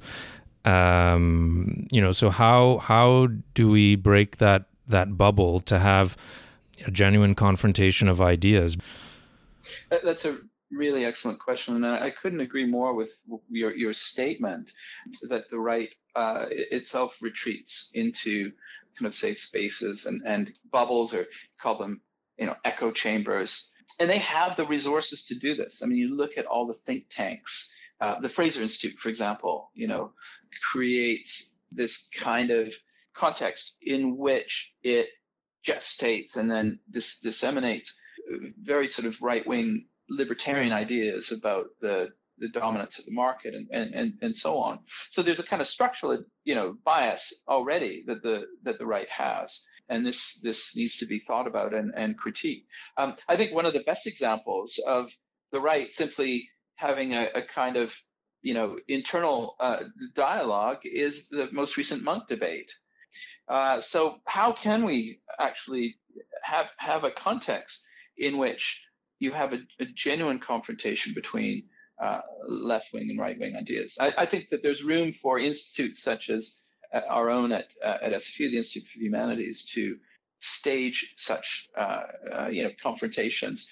Um, 0.64 1.88
you 1.90 2.00
know 2.00 2.12
so 2.12 2.30
how 2.30 2.78
how 2.78 3.26
do 3.54 3.68
we 3.68 3.96
break 3.96 4.36
that 4.36 4.66
that 4.86 5.18
bubble 5.18 5.58
to 5.62 5.80
have 5.80 6.16
a 6.86 6.90
genuine 6.92 7.34
confrontation 7.34 8.06
of 8.06 8.20
ideas? 8.20 8.76
That's 9.90 10.24
a 10.24 10.38
really 10.70 11.04
excellent 11.04 11.38
question 11.38 11.76
and 11.76 11.86
i 11.86 12.08
couldn't 12.10 12.40
agree 12.40 12.64
more 12.64 12.94
with 12.94 13.20
your, 13.50 13.76
your 13.76 13.92
statement 13.92 14.72
that 15.28 15.50
the 15.50 15.58
right 15.58 15.94
uh, 16.16 16.46
itself 16.48 17.18
retreats 17.20 17.90
into 17.94 18.52
kind 18.98 19.06
of 19.06 19.14
safe 19.14 19.38
spaces 19.38 20.06
and, 20.06 20.22
and 20.26 20.52
bubbles 20.70 21.14
or 21.14 21.26
call 21.60 21.78
them 21.78 22.00
you 22.38 22.46
know 22.46 22.56
echo 22.64 22.90
chambers 22.90 23.72
And 23.98 24.08
they 24.10 24.18
have 24.18 24.56
the 24.56 24.66
resources 24.66 25.26
to 25.26 25.34
do 25.34 25.54
this. 25.54 25.82
I 25.82 25.86
mean, 25.86 25.98
you 25.98 26.16
look 26.16 26.38
at 26.38 26.46
all 26.46 26.66
the 26.66 26.78
think 26.86 27.04
tanks. 27.10 27.74
Uh, 28.00 28.20
the 28.20 28.28
Fraser 28.28 28.62
Institute, 28.62 28.98
for 28.98 29.08
example, 29.10 29.70
you 29.74 29.86
know, 29.86 30.12
creates 30.72 31.54
this 31.70 32.08
kind 32.18 32.50
of 32.50 32.74
context 33.14 33.76
in 33.80 34.16
which 34.16 34.72
it 34.82 35.08
gestates 35.64 36.36
and 36.36 36.50
then 36.50 36.80
dis- 36.90 37.20
disseminates 37.20 37.98
very 38.60 38.88
sort 38.88 39.06
of 39.06 39.22
right-wing 39.22 39.86
libertarian 40.08 40.72
ideas 40.72 41.32
about 41.32 41.66
the 41.80 42.08
the 42.38 42.48
dominance 42.48 42.98
of 42.98 43.04
the 43.04 43.12
market 43.12 43.54
and, 43.54 43.68
and, 43.72 43.94
and, 43.94 44.12
and 44.22 44.36
so 44.36 44.58
on. 44.58 44.80
So 45.10 45.22
there's 45.22 45.38
a 45.38 45.44
kind 45.44 45.62
of 45.62 45.68
structural, 45.68 46.24
you 46.44 46.54
know, 46.54 46.74
bias 46.84 47.32
already 47.48 48.04
that 48.06 48.22
the 48.22 48.42
that 48.64 48.78
the 48.78 48.86
right 48.86 49.08
has. 49.10 49.64
And 49.88 50.06
this 50.06 50.40
this 50.40 50.76
needs 50.76 50.98
to 50.98 51.06
be 51.06 51.20
thought 51.20 51.46
about 51.46 51.74
and, 51.74 51.92
and 51.96 52.16
critiqued. 52.18 52.64
Um, 52.96 53.16
I 53.28 53.36
think 53.36 53.54
one 53.54 53.66
of 53.66 53.72
the 53.72 53.80
best 53.80 54.06
examples 54.06 54.80
of 54.86 55.10
the 55.52 55.60
right 55.60 55.92
simply 55.92 56.48
having 56.76 57.14
a, 57.14 57.28
a 57.34 57.42
kind 57.42 57.76
of 57.76 57.94
you 58.42 58.54
know 58.54 58.78
internal 58.88 59.56
uh, 59.60 59.80
dialogue 60.14 60.78
is 60.84 61.28
the 61.28 61.48
most 61.52 61.76
recent 61.76 62.02
Munk 62.02 62.28
debate. 62.28 62.72
Uh, 63.48 63.80
so 63.80 64.18
how 64.24 64.52
can 64.52 64.84
we 64.84 65.20
actually 65.38 65.96
have 66.42 66.70
have 66.78 67.04
a 67.04 67.10
context 67.10 67.86
in 68.16 68.38
which 68.38 68.86
you 69.18 69.32
have 69.32 69.52
a, 69.52 69.58
a 69.80 69.86
genuine 69.94 70.38
confrontation 70.38 71.14
between 71.14 71.64
uh, 72.00 72.20
left 72.48 72.92
wing 72.92 73.10
and 73.10 73.18
right 73.18 73.38
wing 73.38 73.56
ideas. 73.56 73.96
I, 74.00 74.12
I, 74.18 74.26
think 74.26 74.50
that 74.50 74.62
there's 74.62 74.82
room 74.82 75.12
for 75.12 75.38
institutes 75.38 76.02
such 76.02 76.30
as 76.30 76.58
uh, 76.92 77.00
our 77.08 77.30
own 77.30 77.52
at, 77.52 77.66
uh, 77.84 77.98
at 78.02 78.12
SFU, 78.12 78.50
the 78.50 78.56
Institute 78.56 78.88
for 78.88 78.98
the 78.98 79.04
Humanities, 79.04 79.66
to 79.74 79.96
stage 80.40 81.14
such 81.16 81.68
uh, 81.78 82.00
uh, 82.32 82.48
you 82.48 82.64
know 82.64 82.70
confrontations. 82.82 83.70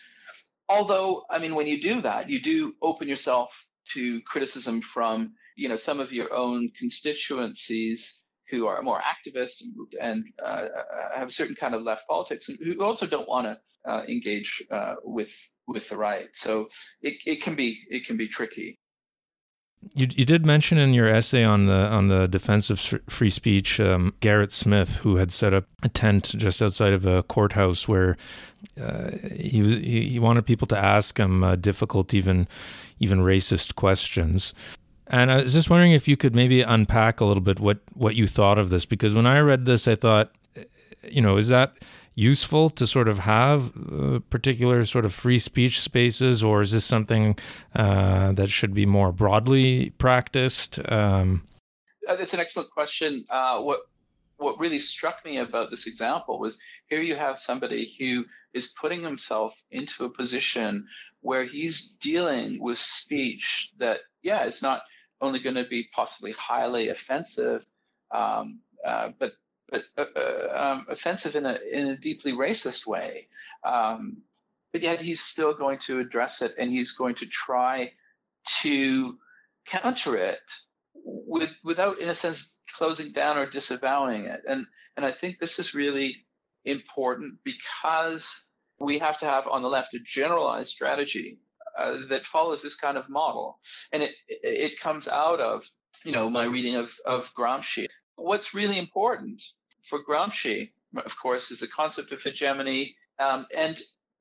Although, 0.68 1.24
I 1.28 1.38
mean, 1.38 1.54
when 1.54 1.66
you 1.66 1.80
do 1.80 2.00
that, 2.02 2.30
you 2.30 2.40
do 2.40 2.74
open 2.80 3.08
yourself 3.08 3.66
to 3.94 4.20
criticism 4.22 4.80
from 4.80 5.34
you 5.56 5.68
know 5.68 5.76
some 5.76 6.00
of 6.00 6.12
your 6.12 6.32
own 6.32 6.70
constituencies 6.78 8.22
who 8.50 8.66
are 8.66 8.82
more 8.82 9.00
activist 9.00 9.62
and, 10.00 10.24
uh, 10.44 10.66
have 11.14 11.28
a 11.28 11.32
certain 11.32 11.54
kind 11.54 11.74
of 11.74 11.82
left 11.82 12.06
politics, 12.08 12.48
and 12.48 12.58
who 12.58 12.82
also 12.82 13.06
don't 13.06 13.28
want 13.28 13.46
to 13.46 13.90
uh, 13.90 14.02
engage 14.08 14.62
uh, 14.70 14.94
with 15.04 15.32
with 15.70 15.88
the 15.88 15.96
right. 15.96 16.28
So 16.34 16.68
it, 17.00 17.14
it 17.26 17.42
can 17.42 17.54
be 17.54 17.78
it 17.88 18.06
can 18.06 18.16
be 18.16 18.28
tricky. 18.28 18.78
You, 19.94 20.08
you 20.10 20.26
did 20.26 20.44
mention 20.44 20.76
in 20.76 20.92
your 20.92 21.08
essay 21.08 21.42
on 21.42 21.64
the 21.64 21.72
on 21.72 22.08
the 22.08 22.26
defense 22.26 22.68
of 22.68 22.78
free 23.08 23.30
speech 23.30 23.80
um, 23.80 24.12
Garrett 24.20 24.52
Smith, 24.52 24.96
who 24.96 25.16
had 25.16 25.32
set 25.32 25.54
up 25.54 25.64
a 25.82 25.88
tent 25.88 26.34
just 26.36 26.60
outside 26.60 26.92
of 26.92 27.06
a 27.06 27.22
courthouse 27.22 27.88
where 27.88 28.18
uh, 28.78 29.12
he 29.34 30.10
he 30.10 30.18
wanted 30.18 30.44
people 30.44 30.66
to 30.66 30.76
ask 30.76 31.18
him 31.18 31.42
uh, 31.42 31.56
difficult, 31.56 32.12
even 32.12 32.46
even 32.98 33.20
racist 33.20 33.74
questions. 33.74 34.52
And 35.06 35.32
I 35.32 35.40
was 35.40 35.54
just 35.54 35.70
wondering 35.70 35.92
if 35.92 36.06
you 36.06 36.16
could 36.16 36.34
maybe 36.34 36.60
unpack 36.60 37.20
a 37.20 37.24
little 37.24 37.42
bit 37.42 37.58
what 37.58 37.78
what 37.94 38.14
you 38.14 38.26
thought 38.26 38.58
of 38.58 38.68
this, 38.68 38.84
because 38.84 39.14
when 39.14 39.26
I 39.26 39.40
read 39.40 39.64
this, 39.64 39.88
I 39.88 39.94
thought, 39.94 40.30
you 41.08 41.22
know, 41.22 41.38
is 41.38 41.48
that 41.48 41.72
useful 42.20 42.70
to 42.70 42.86
sort 42.86 43.08
of 43.08 43.20
have 43.20 43.72
uh, 43.76 44.20
particular 44.30 44.84
sort 44.84 45.04
of 45.04 45.12
free 45.12 45.38
speech 45.38 45.80
spaces, 45.80 46.44
or 46.44 46.60
is 46.60 46.72
this 46.72 46.84
something 46.84 47.36
uh, 47.74 48.32
that 48.32 48.50
should 48.50 48.74
be 48.74 48.86
more 48.86 49.10
broadly 49.12 49.90
practiced? 49.98 50.78
Um, 50.90 51.46
uh, 52.06 52.16
That's 52.16 52.34
an 52.34 52.40
excellent 52.40 52.70
question. 52.70 53.24
Uh, 53.30 53.60
what 53.60 53.80
what 54.36 54.58
really 54.58 54.78
struck 54.78 55.22
me 55.24 55.36
about 55.36 55.70
this 55.70 55.86
example 55.86 56.38
was 56.38 56.58
here 56.88 57.02
you 57.02 57.14
have 57.14 57.38
somebody 57.38 57.94
who 57.98 58.24
is 58.54 58.68
putting 58.80 59.02
himself 59.02 59.54
into 59.70 60.04
a 60.04 60.08
position 60.10 60.86
where 61.20 61.44
he's 61.44 61.90
dealing 62.00 62.58
with 62.58 62.78
speech 62.78 63.70
that, 63.78 63.98
yeah, 64.22 64.44
it's 64.44 64.62
not 64.62 64.80
only 65.20 65.40
going 65.40 65.56
to 65.56 65.66
be 65.66 65.88
possibly 65.94 66.32
highly 66.32 66.88
offensive, 66.88 67.64
um, 68.10 68.60
uh, 68.84 69.10
but 69.18 69.32
but 69.70 69.84
uh, 69.96 70.04
uh, 70.16 70.56
um, 70.56 70.86
offensive 70.88 71.36
in 71.36 71.46
a 71.46 71.58
in 71.72 71.88
a 71.88 71.96
deeply 71.96 72.32
racist 72.32 72.86
way. 72.86 73.28
Um, 73.64 74.18
but 74.72 74.82
yet 74.82 75.00
he's 75.00 75.20
still 75.20 75.54
going 75.54 75.78
to 75.86 76.00
address 76.00 76.42
it, 76.42 76.54
and 76.58 76.70
he's 76.70 76.92
going 76.92 77.16
to 77.16 77.26
try 77.26 77.92
to 78.62 79.18
counter 79.66 80.16
it 80.16 80.40
with 80.94 81.54
without, 81.64 81.98
in 82.00 82.08
a 82.08 82.14
sense, 82.14 82.56
closing 82.76 83.12
down 83.12 83.38
or 83.38 83.48
disavowing 83.48 84.24
it. 84.24 84.42
And 84.48 84.66
and 84.96 85.04
I 85.04 85.12
think 85.12 85.38
this 85.38 85.58
is 85.58 85.74
really 85.74 86.16
important 86.64 87.38
because 87.44 88.44
we 88.78 88.98
have 88.98 89.18
to 89.20 89.26
have 89.26 89.46
on 89.46 89.62
the 89.62 89.68
left 89.68 89.94
a 89.94 89.98
generalized 90.04 90.70
strategy 90.70 91.38
uh, 91.78 91.98
that 92.08 92.24
follows 92.24 92.62
this 92.62 92.76
kind 92.76 92.96
of 92.96 93.08
model, 93.08 93.58
and 93.92 94.02
it 94.02 94.12
it 94.28 94.80
comes 94.80 95.08
out 95.08 95.40
of 95.40 95.68
you 96.04 96.12
know 96.12 96.30
my 96.30 96.44
reading 96.44 96.76
of 96.76 96.94
of 97.04 97.32
Gramsci. 97.34 97.86
What's 98.16 98.54
really 98.54 98.78
important 98.78 99.42
for 99.82 100.02
Gramsci, 100.02 100.70
of 100.96 101.16
course, 101.20 101.50
is 101.50 101.60
the 101.60 101.68
concept 101.68 102.12
of 102.12 102.22
hegemony. 102.22 102.96
Um, 103.18 103.46
and 103.54 103.78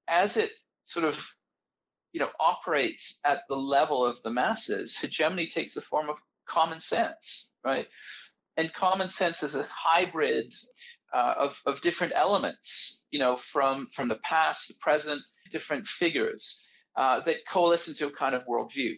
as 0.08 0.38
it 0.38 0.52
sort 0.86 1.06
of 1.06 1.34
you 2.12 2.20
know 2.20 2.30
operates 2.40 3.20
at 3.24 3.40
the 3.48 3.56
level 3.56 4.06
of 4.06 4.18
the 4.24 4.32
masses, 4.32 4.98
hegemony 4.98 5.48
takes 5.48 5.76
the 5.76 5.82
form 5.82 6.10
of 6.10 6.18
common 6.48 6.80
sense, 6.80 7.52
right? 7.64 7.88
And 8.58 8.74
common 8.74 9.10
sense 9.10 9.44
is 9.44 9.56
a 9.56 9.64
hybrid 9.64 10.54
uh, 11.14 11.34
of, 11.38 11.62
of 11.66 11.82
different 11.82 12.14
elements, 12.16 13.04
you 13.12 13.20
know, 13.20 13.38
from, 13.38 13.88
from 13.94 14.10
the 14.10 14.20
past, 14.24 14.68
the 14.68 14.74
present, 14.80 15.22
different 15.52 15.88
figures 15.88 16.66
uh, 16.96 17.22
that 17.26 17.48
coalesce 17.50 17.88
into 17.88 18.08
a 18.08 18.12
kind 18.12 18.36
of 18.36 18.46
worldview. 18.46 18.96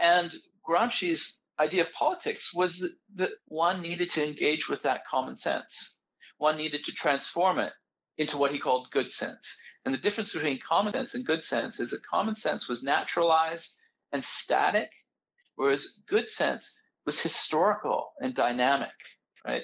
And 0.00 0.32
Gramsci's 0.68 1.40
idea 1.58 1.82
of 1.82 1.92
politics 1.92 2.54
was 2.54 2.88
that, 3.16 3.30
one 3.46 3.80
needed 3.80 4.10
to 4.10 4.26
engage 4.26 4.68
with 4.68 4.82
that 4.82 5.06
common 5.06 5.36
sense. 5.36 5.98
One 6.38 6.56
needed 6.56 6.84
to 6.84 6.92
transform 6.92 7.58
it 7.58 7.72
into 8.18 8.38
what 8.38 8.52
he 8.52 8.58
called 8.58 8.90
good 8.90 9.10
sense. 9.10 9.58
And 9.84 9.94
the 9.94 9.98
difference 9.98 10.32
between 10.32 10.58
common 10.58 10.94
sense 10.94 11.14
and 11.14 11.26
good 11.26 11.44
sense 11.44 11.80
is 11.80 11.90
that 11.90 12.06
common 12.06 12.36
sense 12.36 12.68
was 12.68 12.82
naturalized 12.82 13.76
and 14.12 14.24
static, 14.24 14.90
whereas 15.56 16.00
good 16.06 16.28
sense 16.28 16.78
was 17.04 17.22
historical 17.22 18.12
and 18.20 18.34
dynamic, 18.34 18.94
right? 19.46 19.62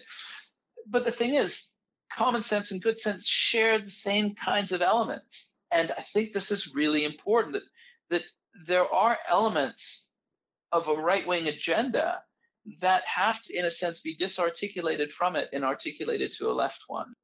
But 0.86 1.04
the 1.04 1.12
thing 1.12 1.34
is, 1.34 1.70
common 2.12 2.42
sense 2.42 2.72
and 2.72 2.82
good 2.82 2.98
sense 2.98 3.26
share 3.26 3.78
the 3.78 3.90
same 3.90 4.34
kinds 4.34 4.72
of 4.72 4.82
elements. 4.82 5.52
And 5.70 5.92
I 5.96 6.02
think 6.02 6.32
this 6.32 6.50
is 6.50 6.74
really 6.74 7.04
important 7.04 7.54
that, 7.54 7.62
that 8.10 8.24
there 8.66 8.92
are 8.92 9.16
elements 9.28 10.09
of 10.72 10.88
a 10.88 10.94
right 10.94 11.26
wing 11.26 11.48
agenda 11.48 12.22
that 12.80 13.02
have 13.06 13.42
to, 13.44 13.56
in 13.56 13.64
a 13.64 13.70
sense, 13.70 14.00
be 14.00 14.14
disarticulated 14.14 15.12
from 15.12 15.34
it 15.36 15.48
and 15.52 15.64
articulated 15.64 16.32
to 16.32 16.50
a 16.50 16.52
left 16.52 16.82
one. 16.86 17.14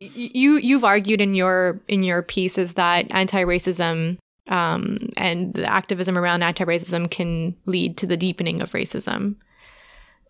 You 0.00 0.56
you've 0.56 0.84
argued 0.84 1.20
in 1.20 1.34
your 1.34 1.82
in 1.86 2.02
your 2.02 2.22
pieces 2.22 2.72
that 2.72 3.06
anti-racism 3.10 4.16
um, 4.48 5.08
and 5.16 5.52
the 5.52 5.70
activism 5.70 6.16
around 6.16 6.42
anti-racism 6.42 7.10
can 7.10 7.54
lead 7.66 7.98
to 7.98 8.06
the 8.06 8.16
deepening 8.16 8.62
of 8.62 8.72
racism, 8.72 9.36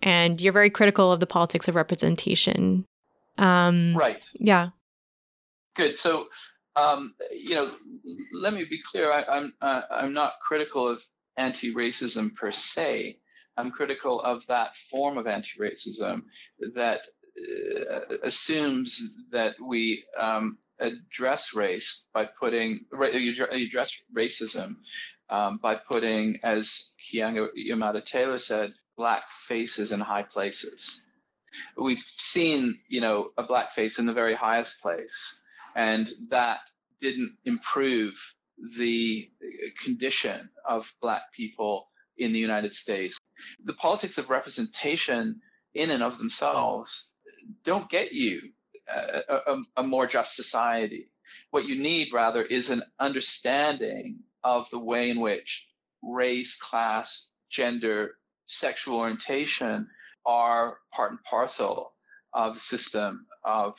and 0.02 0.40
you're 0.40 0.52
very 0.52 0.70
critical 0.70 1.12
of 1.12 1.20
the 1.20 1.26
politics 1.26 1.68
of 1.68 1.76
representation. 1.76 2.84
Um, 3.38 3.96
right. 3.96 4.28
Yeah. 4.34 4.70
Good. 5.76 5.96
So, 5.96 6.28
um, 6.74 7.14
you 7.30 7.54
know, 7.54 7.72
let 8.34 8.52
me 8.52 8.64
be 8.64 8.80
clear. 8.82 9.12
I, 9.12 9.24
I'm 9.24 9.54
uh, 9.62 9.82
I'm 9.88 10.12
not 10.12 10.34
critical 10.44 10.88
of 10.88 11.04
anti-racism 11.40 12.34
per 12.34 12.52
se. 12.52 13.18
I'm 13.56 13.70
critical 13.70 14.20
of 14.20 14.46
that 14.46 14.76
form 14.90 15.18
of 15.18 15.26
anti-racism 15.26 16.22
that 16.74 17.00
uh, 17.38 18.16
assumes 18.22 19.10
that 19.32 19.54
we 19.60 20.04
um, 20.18 20.58
address 20.78 21.54
race 21.54 22.04
by 22.12 22.24
putting 22.40 22.86
you 22.92 23.46
address 23.50 23.90
racism 24.16 24.76
um, 25.28 25.58
by 25.62 25.76
putting, 25.76 26.40
as 26.42 26.92
Keeanga 27.00 27.48
Yamahtta 27.56 28.04
Taylor 28.04 28.38
said, 28.38 28.72
black 28.96 29.22
faces 29.48 29.92
in 29.92 30.00
high 30.00 30.24
places. 30.24 31.06
We've 31.76 32.04
seen, 32.18 32.78
you 32.88 33.00
know, 33.00 33.30
a 33.36 33.42
black 33.42 33.72
face 33.72 33.98
in 33.98 34.06
the 34.06 34.12
very 34.12 34.34
highest 34.34 34.82
place, 34.82 35.40
and 35.74 36.08
that 36.30 36.60
didn't 37.00 37.32
improve 37.44 38.14
the 38.78 39.30
condition 39.82 40.50
of 40.68 40.92
Black 41.00 41.32
people 41.32 41.88
in 42.16 42.32
the 42.32 42.38
United 42.38 42.72
States. 42.72 43.18
The 43.64 43.72
politics 43.74 44.18
of 44.18 44.30
representation 44.30 45.40
in 45.74 45.90
and 45.90 46.02
of 46.02 46.18
themselves 46.18 47.10
don't 47.64 47.88
get 47.88 48.12
you 48.12 48.40
a, 48.88 49.22
a, 49.52 49.62
a 49.78 49.82
more 49.82 50.06
just 50.06 50.36
society. 50.36 51.10
What 51.50 51.66
you 51.66 51.80
need, 51.80 52.12
rather, 52.12 52.42
is 52.42 52.70
an 52.70 52.82
understanding 52.98 54.20
of 54.44 54.68
the 54.70 54.78
way 54.78 55.10
in 55.10 55.20
which 55.20 55.68
race, 56.02 56.58
class, 56.58 57.28
gender, 57.50 58.16
sexual 58.46 58.98
orientation 58.98 59.88
are 60.26 60.78
part 60.92 61.12
and 61.12 61.22
parcel 61.22 61.92
of 62.32 62.54
the 62.54 62.60
system 62.60 63.26
of, 63.44 63.74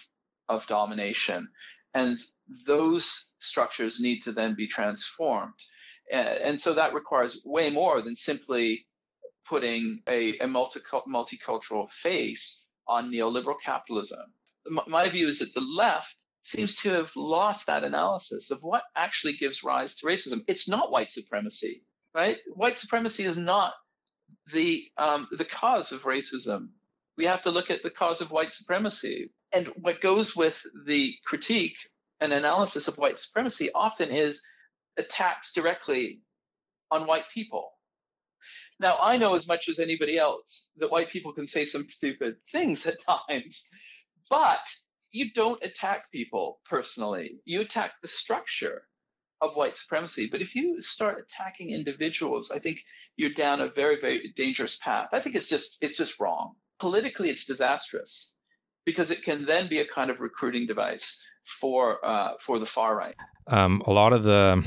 of 0.50 0.68
domination. 0.68 1.50
And 1.94 2.20
those 2.66 3.32
structures 3.40 4.00
need 4.00 4.22
to 4.22 4.32
then 4.32 4.56
be 4.56 4.68
transformed. 4.68 5.54
And, 6.12 6.60
so 6.60 6.74
that 6.74 6.94
requires 6.94 7.40
way 7.46 7.70
more 7.70 8.02
than 8.02 8.16
simply 8.16 8.86
putting 9.48 10.02
a, 10.08 10.38
a 10.40 10.48
multi, 10.48 10.82
multicultural 11.08 11.90
face 11.90 12.68
on 12.88 13.12
neoliberal 13.12 13.56
capitalism. 13.64 14.34
My 14.88 15.08
view 15.10 15.28
is 15.28 15.40
that 15.40 15.54
the 15.54 15.62
left 15.62 16.16
seems 16.44 16.76
to 16.78 16.90
have 16.90 17.12
lost 17.16 17.68
that 17.68 17.84
analysis 17.84 18.52
of 18.52 18.60
what 18.62 18.84
actually 18.96 19.34
gives 19.34 19.64
rise 19.64 19.96
to 19.98 20.06
racism. 20.06 20.44
It's 20.48 20.68
not 20.68 20.92
white 20.92 21.10
supremacy, 21.10 21.84
right? 22.14 22.38
White 22.54 22.78
supremacy 22.78 23.24
is 23.24 23.38
not 23.38 23.74
the 24.52 24.84
um, 24.98 25.28
the 25.38 25.46
cause 25.46 25.92
of 25.92 26.04
racism. 26.04 26.70
We 27.18 27.26
have 27.26 27.44
to 27.44 27.52
look 27.52 27.70
at 27.70 27.84
the 27.84 27.90
cause 27.90 28.22
of 28.22 28.32
white 28.32 28.54
supremacy. 28.54 29.32
And 29.54 29.68
what 29.76 30.02
goes 30.02 30.36
with 30.36 30.62
the 30.86 31.14
critique 31.26 31.78
and 32.22 32.32
analysis 32.32 32.88
of 32.88 32.98
white 32.98 33.18
supremacy 33.18 33.72
often 33.74 34.12
is 34.12 34.42
attacks 34.98 35.54
directly 35.54 36.22
on 36.92 37.08
white 37.08 37.26
people. 37.34 37.72
Now, 38.80 38.98
I 39.02 39.18
know 39.18 39.36
as 39.36 39.48
much 39.48 39.70
as 39.70 39.80
anybody 39.80 40.18
else 40.18 40.70
that 40.78 40.92
white 40.92 41.10
people 41.10 41.34
can 41.34 41.48
say 41.48 41.66
some 41.66 41.90
stupid 41.90 42.36
things 42.52 42.86
at 42.86 42.98
times, 43.30 43.68
but 44.30 44.66
you 45.12 45.34
don't 45.34 45.64
attack 45.64 46.12
people 46.12 46.60
personally. 46.70 47.40
You 47.46 47.62
attack 47.62 47.94
the 48.02 48.08
structure 48.08 48.84
of 49.42 49.56
white 49.56 49.76
supremacy. 49.76 50.30
But 50.32 50.42
if 50.42 50.56
you 50.56 50.82
start 50.82 51.20
attacking 51.20 51.72
individuals, 51.72 52.52
I 52.52 52.60
think 52.60 52.80
you're 53.18 53.34
down 53.34 53.62
a 53.62 53.70
very, 53.70 54.00
very 54.00 54.34
dangerous 54.36 54.78
path. 54.78 55.10
I 55.12 55.20
think 55.20 55.36
it's 55.36 55.50
just 55.50 55.78
it's 55.82 55.98
just 55.98 56.20
wrong. 56.20 56.54
Politically, 56.80 57.30
it's 57.30 57.46
disastrous 57.46 58.34
because 58.86 59.12
it 59.12 59.24
can 59.24 59.46
then 59.46 59.68
be 59.68 59.80
a 59.80 59.88
kind 59.88 60.10
of 60.10 60.20
recruiting 60.20 60.68
device 60.68 61.24
for 61.52 62.04
uh, 62.06 62.34
for 62.40 62.60
the 62.60 62.66
far 62.66 62.96
right. 62.96 63.16
Um, 63.48 63.82
a 63.86 63.92
lot 63.92 64.14
of 64.14 64.24
the 64.24 64.66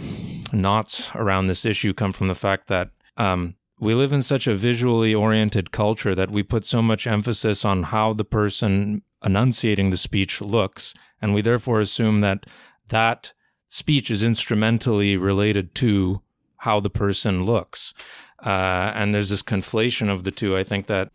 knots 0.52 1.10
around 1.14 1.46
this 1.46 1.64
issue 1.64 1.94
come 1.94 2.12
from 2.12 2.28
the 2.28 2.34
fact 2.34 2.68
that 2.68 2.90
um, 3.16 3.54
we 3.80 3.94
live 3.94 4.12
in 4.12 4.22
such 4.22 4.46
a 4.46 4.54
visually 4.54 5.14
oriented 5.14 5.70
culture 5.70 6.14
that 6.14 6.30
we 6.30 6.42
put 6.42 6.64
so 6.64 6.82
much 6.82 7.06
emphasis 7.06 7.64
on 7.64 7.84
how 7.84 8.12
the 8.12 8.24
person 8.24 9.02
enunciating 9.24 9.90
the 9.90 9.96
speech 9.96 10.40
looks, 10.40 10.94
and 11.20 11.34
we 11.34 11.40
therefore 11.40 11.80
assume 11.80 12.20
that 12.20 12.46
that 12.88 13.32
speech 13.68 14.10
is 14.10 14.22
instrumentally 14.22 15.16
related 15.16 15.74
to 15.74 16.20
how 16.58 16.80
the 16.80 16.90
person 16.90 17.44
looks. 17.44 17.94
Uh, 18.44 18.92
and 18.94 19.14
there's 19.14 19.30
this 19.30 19.42
conflation 19.42 20.08
of 20.10 20.24
the 20.24 20.30
two, 20.30 20.56
I 20.56 20.64
think, 20.64 20.86
that 20.86 21.10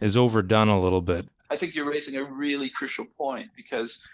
is 0.00 0.16
overdone 0.16 0.68
a 0.68 0.80
little 0.80 1.00
bit. 1.00 1.28
I 1.50 1.56
think 1.56 1.74
you're 1.74 1.88
raising 1.88 2.16
a 2.16 2.24
really 2.24 2.68
crucial 2.68 3.04
point 3.04 3.50
because 3.56 4.06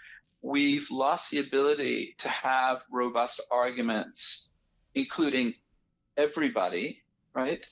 we've 0.43 0.91
lost 0.91 1.31
the 1.31 1.39
ability 1.39 2.15
to 2.19 2.29
have 2.29 2.83
robust 2.91 3.39
arguments, 3.49 4.51
including 4.93 5.53
everybody, 6.17 7.01
right? 7.33 7.65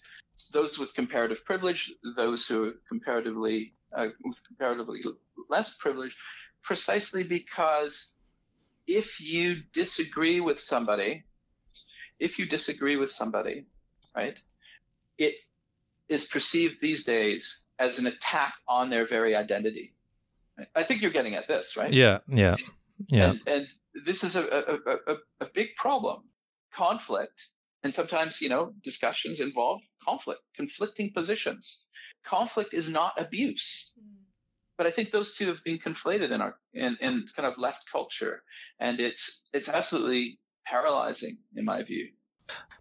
Those 0.53 0.79
with 0.79 0.95
comparative 0.95 1.43
privilege, 1.45 1.93
those 2.15 2.47
who 2.47 2.69
are 2.69 2.73
comparatively 2.87 3.73
uh, 3.95 4.07
with 4.23 4.41
comparatively 4.47 5.01
less 5.49 5.75
privilege, 5.75 6.15
precisely 6.63 7.23
because 7.23 8.13
if 8.87 9.19
you 9.19 9.57
disagree 9.73 10.39
with 10.39 10.59
somebody, 10.59 11.25
if 12.19 12.39
you 12.39 12.45
disagree 12.45 12.95
with 12.95 13.11
somebody, 13.11 13.65
right, 14.15 14.37
it 15.17 15.35
is 16.07 16.25
perceived 16.25 16.77
these 16.81 17.03
days 17.03 17.65
as 17.79 17.99
an 17.99 18.07
attack 18.07 18.53
on 18.67 18.89
their 18.89 19.05
very 19.05 19.35
identity. 19.35 19.93
I 20.75 20.83
think 20.83 21.01
you're 21.01 21.11
getting 21.11 21.35
at 21.35 21.47
this, 21.47 21.77
right? 21.77 21.91
Yeah, 21.91 22.19
yeah, 22.27 22.55
yeah. 23.07 23.31
And, 23.31 23.41
and 23.47 23.67
this 24.05 24.23
is 24.23 24.35
a, 24.35 24.41
a, 24.41 25.13
a, 25.13 25.17
a 25.41 25.47
big 25.53 25.75
problem. 25.75 26.23
Conflict, 26.73 27.49
and 27.83 27.93
sometimes, 27.93 28.41
you 28.41 28.49
know, 28.49 28.73
discussions 28.83 29.41
involve 29.41 29.81
conflict, 30.07 30.41
conflicting 30.55 31.11
positions. 31.13 31.85
Conflict 32.25 32.73
is 32.73 32.89
not 32.89 33.13
abuse. 33.17 33.93
But 34.77 34.87
I 34.87 34.91
think 34.91 35.11
those 35.11 35.35
two 35.35 35.47
have 35.47 35.63
been 35.63 35.79
conflated 35.79 36.31
in 36.31 36.41
our 36.41 36.55
in, 36.73 36.97
in 37.01 37.25
kind 37.35 37.45
of 37.45 37.57
left 37.57 37.83
culture, 37.91 38.41
and 38.79 38.99
it's 38.99 39.43
it's 39.53 39.69
absolutely 39.69 40.39
paralyzing 40.65 41.37
in 41.55 41.65
my 41.65 41.83
view. 41.83 42.07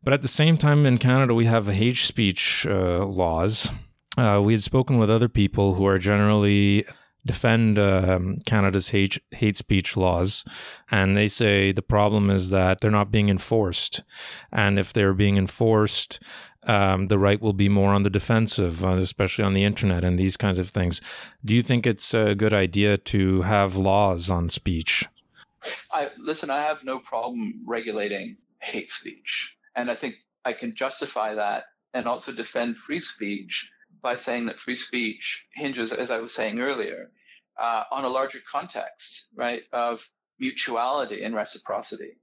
But 0.03 0.15
at 0.15 0.23
the 0.23 0.29
same 0.29 0.57
time, 0.57 0.87
in 0.87 0.99
Canada, 0.99 1.35
we 1.35 1.47
have 1.47 1.67
hate 1.67 1.97
speech 1.97 2.67
uh, 2.67 3.05
laws. 3.05 3.71
Uh, 4.17 4.41
we 4.43 4.53
had 4.55 4.63
spoken 4.63 4.99
with 4.99 5.11
other 5.11 5.29
people 5.29 5.75
who 5.75 5.87
are 5.87 5.99
generally 5.99 6.87
defend 7.25 7.79
um, 7.79 8.37
Canada's 8.47 8.91
hate, 8.91 9.19
hate 9.31 9.57
speech 9.57 9.97
laws, 9.97 10.45
and 10.91 11.17
they 11.17 11.29
say 11.29 11.73
the 11.73 11.83
problem 11.83 12.31
is 12.31 12.51
that 12.51 12.81
they're 12.81 12.91
not 12.91 13.11
being 13.11 13.29
enforced, 13.29 14.03
and 14.53 14.79
if 14.79 14.93
they're 14.93 15.15
being 15.15 15.37
enforced, 15.37 16.23
um, 16.65 17.09
the 17.09 17.19
right 17.19 17.41
will 17.41 17.53
be 17.53 17.69
more 17.69 17.93
on 17.93 18.03
the 18.03 18.11
defensive, 18.11 18.85
uh, 18.85 18.97
especially 18.97 19.45
on 19.45 19.55
the 19.55 19.65
internet 19.65 20.05
and 20.05 20.19
these 20.19 20.37
kinds 20.37 20.59
of 20.59 20.69
things. 20.69 21.01
Do 21.45 21.55
you 21.55 21.63
think 21.63 21.87
it's 21.87 22.13
a 22.13 22.35
good 22.35 22.53
idea 22.53 22.97
to 22.99 23.43
have 23.43 23.77
laws 23.77 24.29
on 24.29 24.49
speech? 24.49 25.07
I 25.93 26.11
listen. 26.19 26.51
I 26.51 26.63
have 26.63 26.85
no 26.85 26.99
problem 26.99 27.63
regulating 27.67 28.37
hate 28.61 28.91
speech, 28.91 29.57
and 29.77 29.91
I 29.91 29.95
think 29.95 30.17
I 30.45 30.53
can 30.53 30.75
justify 30.75 31.35
that 31.35 31.65
and 31.93 32.07
also 32.07 32.33
defend 32.33 32.77
free 32.77 33.01
speech 33.01 33.69
by 34.03 34.17
saying 34.17 34.47
that 34.47 34.61
free 34.61 34.75
speech 34.75 35.45
hinges, 35.55 35.93
as 35.93 36.11
I 36.11 36.21
was 36.21 36.35
saying 36.35 36.61
earlier, 36.61 37.11
uh, 37.59 37.85
on 37.91 38.05
a 38.05 38.09
larger 38.09 38.41
context, 38.51 39.29
right, 39.35 39.63
of 39.73 40.09
mutuality 40.39 41.23
and 41.23 41.35
reciprocity. 41.35 42.17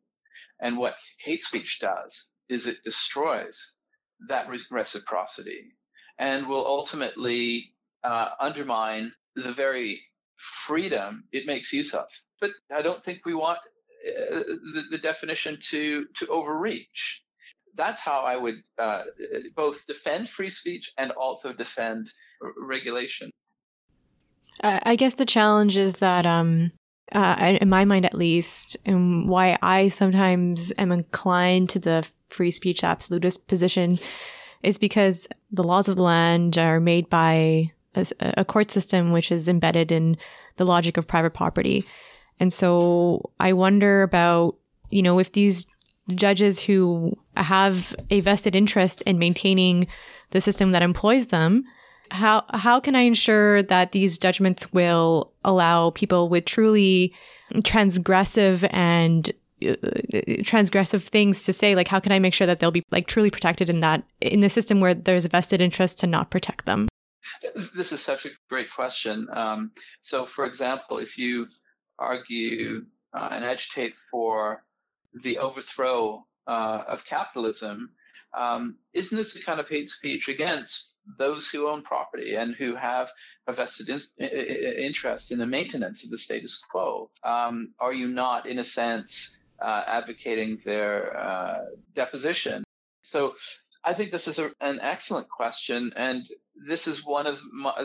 And 0.59 0.77
what 0.77 0.95
hate 1.19 1.41
speech 1.41 1.79
does 1.79 2.31
is 2.49 2.65
it 2.65 2.83
destroys 2.83 3.73
that 4.27 4.49
reciprocity 4.71 5.73
and 6.17 6.47
will 6.47 6.65
ultimately 6.65 7.73
uh, 8.03 8.29
undermine 8.39 9.11
the 9.35 9.51
very 9.51 10.01
freedom 10.37 11.25
it 11.31 11.45
makes 11.45 11.73
use 11.73 11.93
of. 11.93 12.07
But 12.41 12.51
I 12.73 12.81
don't 12.81 13.03
think 13.03 13.25
we 13.25 13.33
want 13.33 13.59
uh, 14.07 14.39
the, 14.39 14.83
the, 14.91 14.97
definition 14.97 15.57
to 15.69 16.05
to 16.17 16.27
overreach. 16.27 17.23
That's 17.77 18.01
how 18.01 18.21
I 18.21 18.35
would 18.35 18.55
uh, 18.77 19.03
both 19.55 19.85
defend 19.87 20.29
free 20.29 20.49
speech 20.49 20.91
and 20.97 21.11
also 21.11 21.53
defend 21.53 22.09
r- 22.41 22.51
regulation. 22.59 23.31
I 24.63 24.95
guess 24.95 25.15
the 25.15 25.25
challenge 25.25 25.77
is 25.77 25.93
that, 25.95 26.25
um, 26.25 26.71
uh, 27.11 27.57
in 27.61 27.69
my 27.69 27.85
mind 27.85 28.05
at 28.05 28.15
least, 28.15 28.75
and 28.85 29.29
why 29.29 29.57
I 29.61 29.87
sometimes 29.87 30.73
am 30.77 30.91
inclined 30.91 31.69
to 31.69 31.79
the 31.79 32.05
free 32.29 32.51
speech 32.51 32.83
absolutist 32.83 33.47
position 33.47 33.99
is 34.63 34.77
because 34.79 35.27
the 35.51 35.63
laws 35.63 35.87
of 35.87 35.95
the 35.95 36.03
land 36.03 36.57
are 36.57 36.79
made 36.79 37.09
by 37.09 37.71
a, 37.95 38.05
a 38.19 38.45
court 38.45 38.71
system 38.71 39.11
which 39.11 39.31
is 39.31 39.47
embedded 39.47 39.91
in 39.91 40.17
the 40.57 40.65
logic 40.65 40.97
of 40.97 41.07
private 41.07 41.35
property. 41.35 41.85
And 42.39 42.51
so 42.51 43.29
I 43.39 43.53
wonder 43.53 44.01
about, 44.01 44.57
you 44.89 45.03
know, 45.03 45.19
if 45.19 45.31
these 45.31 45.67
judges 46.15 46.59
who 46.59 47.17
have 47.43 47.95
a 48.09 48.21
vested 48.21 48.55
interest 48.55 49.01
in 49.03 49.19
maintaining 49.19 49.87
the 50.31 50.41
system 50.41 50.71
that 50.71 50.81
employs 50.81 51.27
them, 51.27 51.63
how 52.11 52.43
how 52.49 52.79
can 52.79 52.95
I 52.95 53.01
ensure 53.01 53.63
that 53.63 53.91
these 53.91 54.17
judgments 54.17 54.71
will 54.73 55.31
allow 55.43 55.91
people 55.91 56.29
with 56.29 56.45
truly 56.45 57.13
transgressive 57.55 58.67
and 58.71 59.29
uh, 59.65 59.73
transgressive 60.43 61.03
things 61.03 61.43
to 61.45 61.53
say 61.53 61.75
like 61.75 61.87
how 61.87 61.99
can 61.99 62.11
i 62.11 62.19
make 62.19 62.33
sure 62.33 62.45
that 62.45 62.59
they'll 62.59 62.71
be 62.71 62.83
like 62.91 63.07
truly 63.07 63.31
protected 63.31 63.69
in 63.69 63.79
that 63.79 64.03
in 64.21 64.41
the 64.41 64.49
system 64.49 64.79
where 64.79 64.93
there's 64.93 65.25
a 65.25 65.29
vested 65.29 65.61
interest 65.61 65.97
to 65.99 66.07
not 66.07 66.29
protect 66.29 66.65
them? 66.65 66.87
This 67.75 67.91
is 67.91 67.99
such 67.99 68.25
a 68.25 68.29
great 68.49 68.71
question. 68.71 69.27
Um, 69.33 69.71
so 70.01 70.25
for 70.25 70.45
example 70.45 70.99
if 70.99 71.17
you 71.17 71.47
argue 71.97 72.85
uh, 73.13 73.29
and 73.31 73.43
agitate 73.43 73.95
for 74.11 74.63
the 75.23 75.39
overthrow 75.39 76.25
uh, 76.47 76.83
of 76.87 77.05
capitalism 77.05 77.89
um, 78.37 78.75
isn't 78.93 79.17
this 79.17 79.35
a 79.35 79.43
kind 79.43 79.59
of 79.59 79.69
hate 79.69 79.89
speech 79.89 80.27
against 80.27 80.95
those 81.17 81.49
who 81.49 81.69
own 81.69 81.81
property 81.81 82.35
and 82.35 82.53
who 82.55 82.75
have 82.75 83.09
a 83.47 83.53
vested 83.53 83.89
in, 83.89 84.27
interest 84.27 85.31
in 85.31 85.39
the 85.39 85.45
maintenance 85.45 86.03
of 86.03 86.11
the 86.11 86.17
status 86.17 86.61
quo? 86.69 87.09
Um, 87.23 87.73
are 87.79 87.93
you 87.93 88.07
not, 88.09 88.45
in 88.45 88.59
a 88.59 88.63
sense, 88.63 89.37
uh, 89.59 89.83
advocating 89.87 90.59
their 90.65 91.17
uh, 91.17 91.57
deposition. 91.95 92.63
So 93.01 93.35
I 93.83 93.93
think 93.93 94.11
this 94.11 94.27
is 94.27 94.39
a, 94.39 94.51
an 94.61 94.79
excellent 94.81 95.29
question, 95.29 95.93
and 95.95 96.27
this 96.67 96.87
is 96.87 97.05
one 97.05 97.27
of 97.27 97.39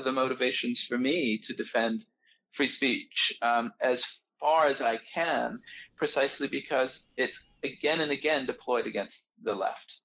the 0.05 0.13
motivations 0.13 0.83
for 0.83 0.99
me 0.99 1.41
to 1.45 1.55
defend 1.55 2.05
free 2.53 2.67
speech 2.67 3.39
um, 3.41 3.73
as 3.81 4.19
far 4.43 4.69
as 4.69 4.83
I 4.83 4.99
can, 5.15 5.61
precisely 5.99 6.49
because 6.49 7.07
it's 7.19 7.43
again 7.65 8.03
and 8.03 8.13
again 8.13 8.47
deployed 8.47 8.89
against 8.89 9.31
the 9.45 9.55
left. 9.55 10.01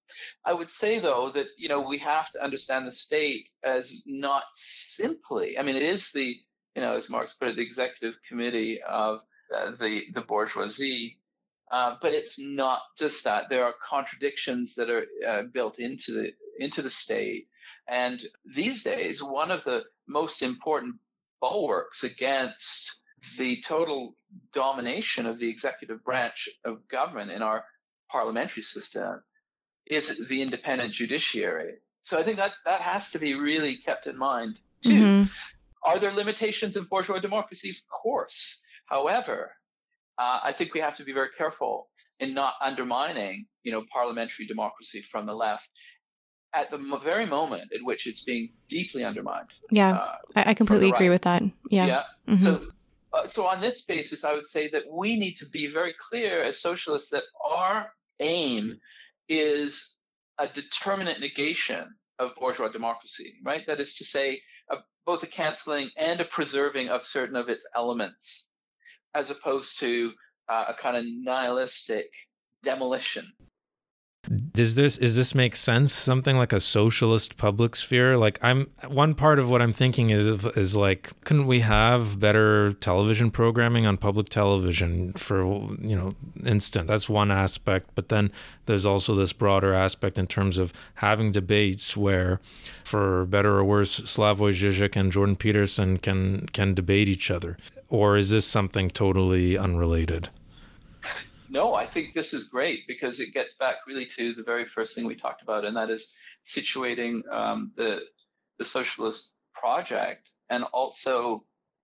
I 0.45 0.53
would 0.53 0.71
say 0.71 0.99
though 0.99 1.31
that 1.31 1.47
you 1.57 1.69
know 1.69 1.81
we 1.81 1.99
have 1.99 2.31
to 2.33 2.43
understand 2.43 2.87
the 2.87 2.93
state 2.93 3.49
as 3.65 4.03
not 4.07 4.45
simply. 4.57 5.59
I 5.59 5.63
mean, 5.63 5.77
it 5.77 5.83
is 5.83 6.13
the 6.13 6.37
you 6.75 6.83
know 6.83 6.97
as 6.97 7.11
Marx 7.11 7.35
put 7.35 7.49
it, 7.49 7.57
the 7.57 7.63
executive 7.63 8.15
committee 8.29 8.81
of 8.83 9.21
uh, 9.55 9.73
the 9.79 10.05
the 10.15 10.23
bourgeoisie 10.23 11.13
Uh, 11.71 11.97
but 12.01 12.13
it's 12.13 12.39
not 12.39 12.81
just 12.97 13.25
that. 13.25 13.49
There 13.49 13.65
are 13.65 13.75
contradictions 13.89 14.75
that 14.77 14.89
are 14.89 15.05
uh, 15.27 15.43
built 15.53 15.79
into 15.79 16.13
the 16.13 16.31
into 16.59 16.81
the 16.83 16.91
state. 16.91 17.49
And 17.89 18.23
these 18.45 18.83
days, 18.85 19.23
one 19.23 19.51
of 19.51 19.65
the 19.65 19.83
most 20.07 20.43
important 20.43 20.97
bulwarks 21.41 22.05
against 22.05 23.01
the 23.37 23.61
total 23.61 24.15
domination 24.53 25.25
of 25.25 25.39
the 25.39 25.49
executive 25.49 26.03
branch 26.03 26.49
of 26.65 26.87
government 26.87 27.31
in 27.31 27.41
our 27.41 27.63
parliamentary 28.11 28.63
system 28.63 29.21
is 29.85 30.27
the 30.27 30.41
independent 30.41 30.93
judiciary. 30.93 31.75
So 32.01 32.17
I 32.19 32.23
think 32.23 32.37
that 32.37 32.53
that 32.65 32.81
has 32.81 33.11
to 33.11 33.19
be 33.19 33.35
really 33.35 33.77
kept 33.77 34.07
in 34.07 34.17
mind 34.17 34.59
too. 34.83 34.91
Mm-hmm. 34.91 35.29
Are 35.83 35.99
there 35.99 36.11
limitations 36.11 36.75
of 36.75 36.89
bourgeois 36.89 37.19
democracy? 37.19 37.69
Of 37.69 37.77
course. 37.89 38.61
However, 38.85 39.51
uh, 40.17 40.39
I 40.43 40.51
think 40.51 40.73
we 40.73 40.79
have 40.81 40.95
to 40.95 41.03
be 41.03 41.13
very 41.13 41.29
careful 41.37 41.89
in 42.19 42.33
not 42.33 42.53
undermining, 42.61 43.45
you 43.63 43.71
know, 43.71 43.83
parliamentary 43.91 44.47
democracy 44.47 45.01
from 45.01 45.25
the 45.25 45.33
left 45.33 45.69
at 46.53 46.71
the 46.71 46.77
very 47.03 47.25
moment 47.25 47.71
at 47.73 47.79
which 47.83 48.07
it's 48.07 48.23
being 48.23 48.49
deeply 48.67 49.03
undermined. 49.03 49.49
Yeah, 49.69 49.93
uh, 49.93 50.15
I, 50.35 50.53
completely 50.53 50.89
agree 50.89 51.07
right. 51.07 51.13
with 51.13 51.21
that. 51.23 51.43
Yeah. 51.69 51.85
Yeah. 51.85 52.03
Mm-hmm. 52.27 52.43
So, 52.43 52.61
uh, 53.13 53.27
so 53.27 53.47
on 53.47 53.61
this 53.61 53.83
basis, 53.83 54.23
I 54.23 54.33
would 54.33 54.47
say 54.47 54.69
that 54.69 54.83
we 54.91 55.17
need 55.17 55.35
to 55.37 55.49
be 55.49 55.67
very 55.67 55.95
clear 56.09 56.43
as 56.43 56.61
socialists 56.61 57.09
that 57.11 57.23
our 57.43 57.91
aim 58.19 58.79
is 59.29 59.97
a 60.37 60.47
determinate 60.47 61.19
negation 61.19 61.95
of 62.19 62.35
bourgeois 62.35 62.69
democracy, 62.69 63.35
right? 63.43 63.65
That 63.67 63.79
is 63.79 63.95
to 63.95 64.05
say, 64.05 64.41
a, 64.71 64.77
both 65.05 65.23
a 65.23 65.27
canceling 65.27 65.89
and 65.97 66.19
a 66.19 66.25
preserving 66.25 66.89
of 66.89 67.05
certain 67.05 67.35
of 67.35 67.49
its 67.49 67.65
elements, 67.75 68.49
as 69.13 69.29
opposed 69.29 69.79
to 69.79 70.11
uh, 70.49 70.65
a 70.69 70.73
kind 70.73 70.97
of 70.97 71.03
nihilistic 71.05 72.07
demolition 72.63 73.31
does 74.27 74.75
this 74.75 74.97
is 74.97 75.15
this 75.15 75.33
make 75.33 75.55
sense? 75.55 75.93
Something 75.93 76.37
like 76.37 76.51
a 76.51 76.59
socialist 76.59 77.37
public 77.37 77.75
sphere? 77.75 78.17
Like 78.17 78.39
i'm 78.41 78.69
one 78.87 79.15
part 79.15 79.39
of 79.39 79.49
what 79.49 79.61
i'm 79.61 79.71
thinking 79.71 80.09
is 80.09 80.45
is 80.57 80.75
like 80.75 81.11
couldn't 81.23 81.47
we 81.47 81.61
have 81.61 82.19
better 82.19 82.73
television 82.73 83.31
programming 83.31 83.85
on 83.85 83.97
public 83.97 84.29
television 84.29 85.13
for 85.13 85.43
you 85.81 85.95
know 85.95 86.13
instant? 86.45 86.87
That's 86.87 87.09
one 87.09 87.31
aspect 87.31 87.91
but 87.95 88.09
then 88.09 88.31
there's 88.65 88.85
also 88.85 89.15
this 89.15 89.33
broader 89.33 89.73
aspect 89.73 90.17
in 90.17 90.27
terms 90.27 90.57
of 90.57 90.73
having 90.95 91.31
debates 91.31 91.95
where 91.95 92.41
for 92.83 93.25
better 93.25 93.57
or 93.57 93.63
worse 93.63 93.99
Slavoj 94.01 94.53
Žižek 94.53 94.95
and 94.95 95.11
Jordan 95.11 95.35
Peterson 95.35 95.97
can 95.97 96.47
can 96.47 96.73
debate 96.73 97.07
each 97.07 97.31
other. 97.31 97.57
Or 97.89 98.17
is 98.17 98.29
this 98.29 98.45
something 98.45 98.89
totally 98.89 99.57
unrelated 99.57 100.29
no, 101.49 101.73
I 101.73 101.85
think 101.85 102.13
this 102.13 102.33
is 102.33 102.49
great 102.49 102.87
because 102.87 103.19
it 103.19 103.33
gets 103.33 103.55
back 103.55 103.77
really 103.87 104.05
to 104.17 104.33
the 104.33 104.43
very 104.43 104.65
first 104.65 104.95
thing 104.95 105.05
we 105.05 105.15
talked 105.15 105.41
about, 105.41 105.65
and 105.65 105.77
that 105.77 105.89
is 105.89 106.15
situating 106.45 107.27
um, 107.31 107.71
the 107.75 108.01
the 108.57 108.65
socialist 108.65 109.33
project 109.53 110.29
and 110.49 110.63
also, 110.73 111.43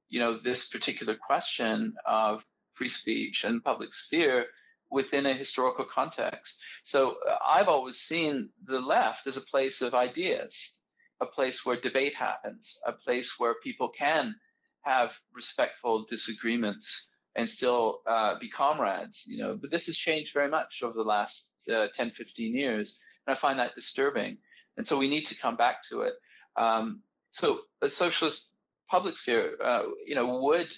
you 0.10 0.20
know, 0.20 0.38
this 0.38 0.70
particular 0.70 1.16
question 1.16 1.94
of 2.06 2.44
free 2.74 2.90
speech 2.90 3.44
and 3.44 3.64
public 3.64 3.94
sphere 3.94 4.48
within 4.90 5.26
a 5.26 5.34
historical 5.34 5.86
context. 5.86 6.64
So 6.84 7.18
uh, 7.28 7.38
I've 7.46 7.68
always 7.68 7.98
seen 7.98 8.50
the 8.66 8.80
left 8.80 9.28
as 9.28 9.38
a 9.38 9.42
place 9.42 9.82
of 9.82 9.94
ideas, 9.94 10.74
a 11.22 11.26
place 11.26 11.66
where 11.66 11.80
debate 11.80 12.14
happens, 12.14 12.80
a 12.86 12.92
place 12.92 13.36
where 13.38 13.56
people 13.64 13.90
can 13.90 14.36
have 14.82 15.18
respectful 15.34 16.06
disagreements 16.10 17.10
and 17.36 17.50
still 17.50 18.02
uh, 18.08 18.38
be 18.40 18.50
comrades, 18.50 19.24
you 19.26 19.38
know. 19.40 19.58
But 19.60 19.72
this 19.72 19.88
has 19.88 19.98
changed 19.98 20.34
very 20.34 20.50
much 20.50 20.82
over 20.84 20.94
the 20.94 21.04
last 21.04 21.52
uh, 21.74 21.88
10, 21.94 22.12
15 22.12 22.56
years, 22.56 23.00
and 23.26 23.36
I 23.36 23.40
find 23.40 23.60
that 23.60 23.76
disturbing. 23.76 24.38
And 24.78 24.88
so 24.88 24.98
we 24.98 25.10
need 25.10 25.28
to 25.28 25.40
come 25.40 25.56
back 25.56 25.78
to 25.90 26.02
it. 26.02 26.14
Um, 26.56 27.02
so 27.32 27.62
a 27.82 27.90
socialist 27.90 28.50
public 28.90 29.16
sphere, 29.18 29.58
uh, 29.64 29.84
you 30.06 30.16
know, 30.16 30.40
would 30.42 30.72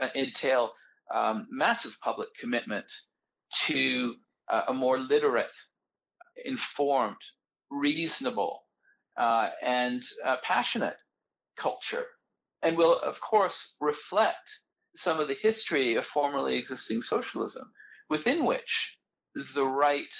uh, 0.00 0.08
entail 0.14 0.72
um, 1.12 1.46
massive 1.50 1.98
public 2.02 2.28
commitment 2.38 2.86
to 3.64 4.14
uh, 4.48 4.64
a 4.68 4.74
more 4.74 4.98
literate, 4.98 5.56
informed, 6.44 7.16
reasonable, 7.70 8.64
uh, 9.16 9.50
and 9.62 10.02
passionate 10.42 10.96
culture, 11.56 12.06
and 12.62 12.76
will 12.76 12.98
of 12.98 13.20
course 13.20 13.76
reflect 13.80 14.60
some 14.96 15.20
of 15.20 15.28
the 15.28 15.34
history 15.34 15.96
of 15.96 16.06
formerly 16.06 16.56
existing 16.56 17.02
socialism, 17.02 17.72
within 18.08 18.44
which 18.44 18.98
the 19.54 19.64
right 19.64 20.14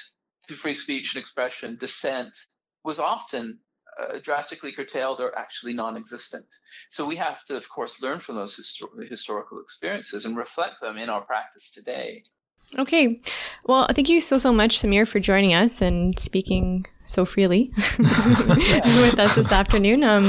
to 0.48 0.54
free 0.54 0.74
speech 0.74 1.14
and 1.14 1.20
expression, 1.20 1.76
dissent, 1.78 2.37
was 2.85 2.98
often 2.98 3.58
uh, 4.00 4.18
drastically 4.22 4.72
curtailed 4.72 5.20
or 5.20 5.37
actually 5.38 5.74
non 5.74 5.96
existent. 5.96 6.46
So 6.90 7.06
we 7.06 7.16
have 7.16 7.44
to, 7.46 7.56
of 7.56 7.68
course, 7.68 8.02
learn 8.02 8.20
from 8.20 8.37
those 8.37 8.56
histor- 8.56 9.08
historical 9.08 9.61
experiences 9.61 10.24
and 10.24 10.37
reflect 10.37 10.76
them 10.80 10.96
in 10.96 11.11
our 11.11 11.20
practice 11.22 11.70
today. 11.70 12.22
Okay. 12.78 13.20
Well, 13.66 13.87
thank 13.92 14.08
you 14.08 14.20
so, 14.20 14.38
so 14.38 14.52
much, 14.52 14.78
Samir, 14.78 15.06
for 15.06 15.20
joining 15.20 15.52
us 15.52 15.82
and 15.82 16.18
speaking 16.18 16.87
so 17.04 17.24
freely 17.24 17.70
with 17.98 19.18
us 19.18 19.35
this 19.35 19.52
afternoon. 19.52 20.02
Um, 20.02 20.24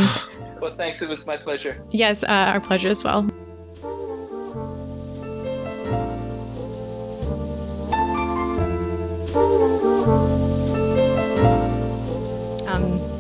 well, 0.62 0.76
thanks. 0.76 1.02
It 1.02 1.10
was 1.10 1.26
my 1.26 1.38
pleasure. 1.38 1.82
Yes, 1.92 2.24
uh, 2.24 2.28
our 2.28 2.60
pleasure 2.60 2.90
as 2.90 3.04
well. 3.04 3.28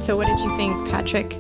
So, 0.03 0.17
what 0.17 0.27
did 0.27 0.41
you 0.41 0.53
think, 0.57 0.89
Patrick? 0.89 1.33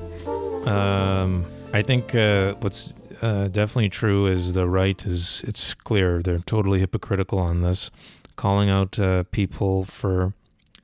Um, 0.65 1.45
I 1.73 1.81
think 1.81 2.15
uh, 2.15 2.53
what's 2.61 2.93
uh, 3.21 3.49
definitely 3.49 3.89
true 3.89 4.25
is 4.25 4.53
the 4.53 4.69
right 4.69 5.05
is 5.05 5.43
it's 5.45 5.73
clear 5.73 6.21
they're 6.21 6.39
totally 6.39 6.79
hypocritical 6.79 7.39
on 7.39 7.61
this, 7.61 7.91
calling 8.37 8.69
out 8.69 8.97
uh, 8.97 9.23
people 9.31 9.83
for 9.83 10.33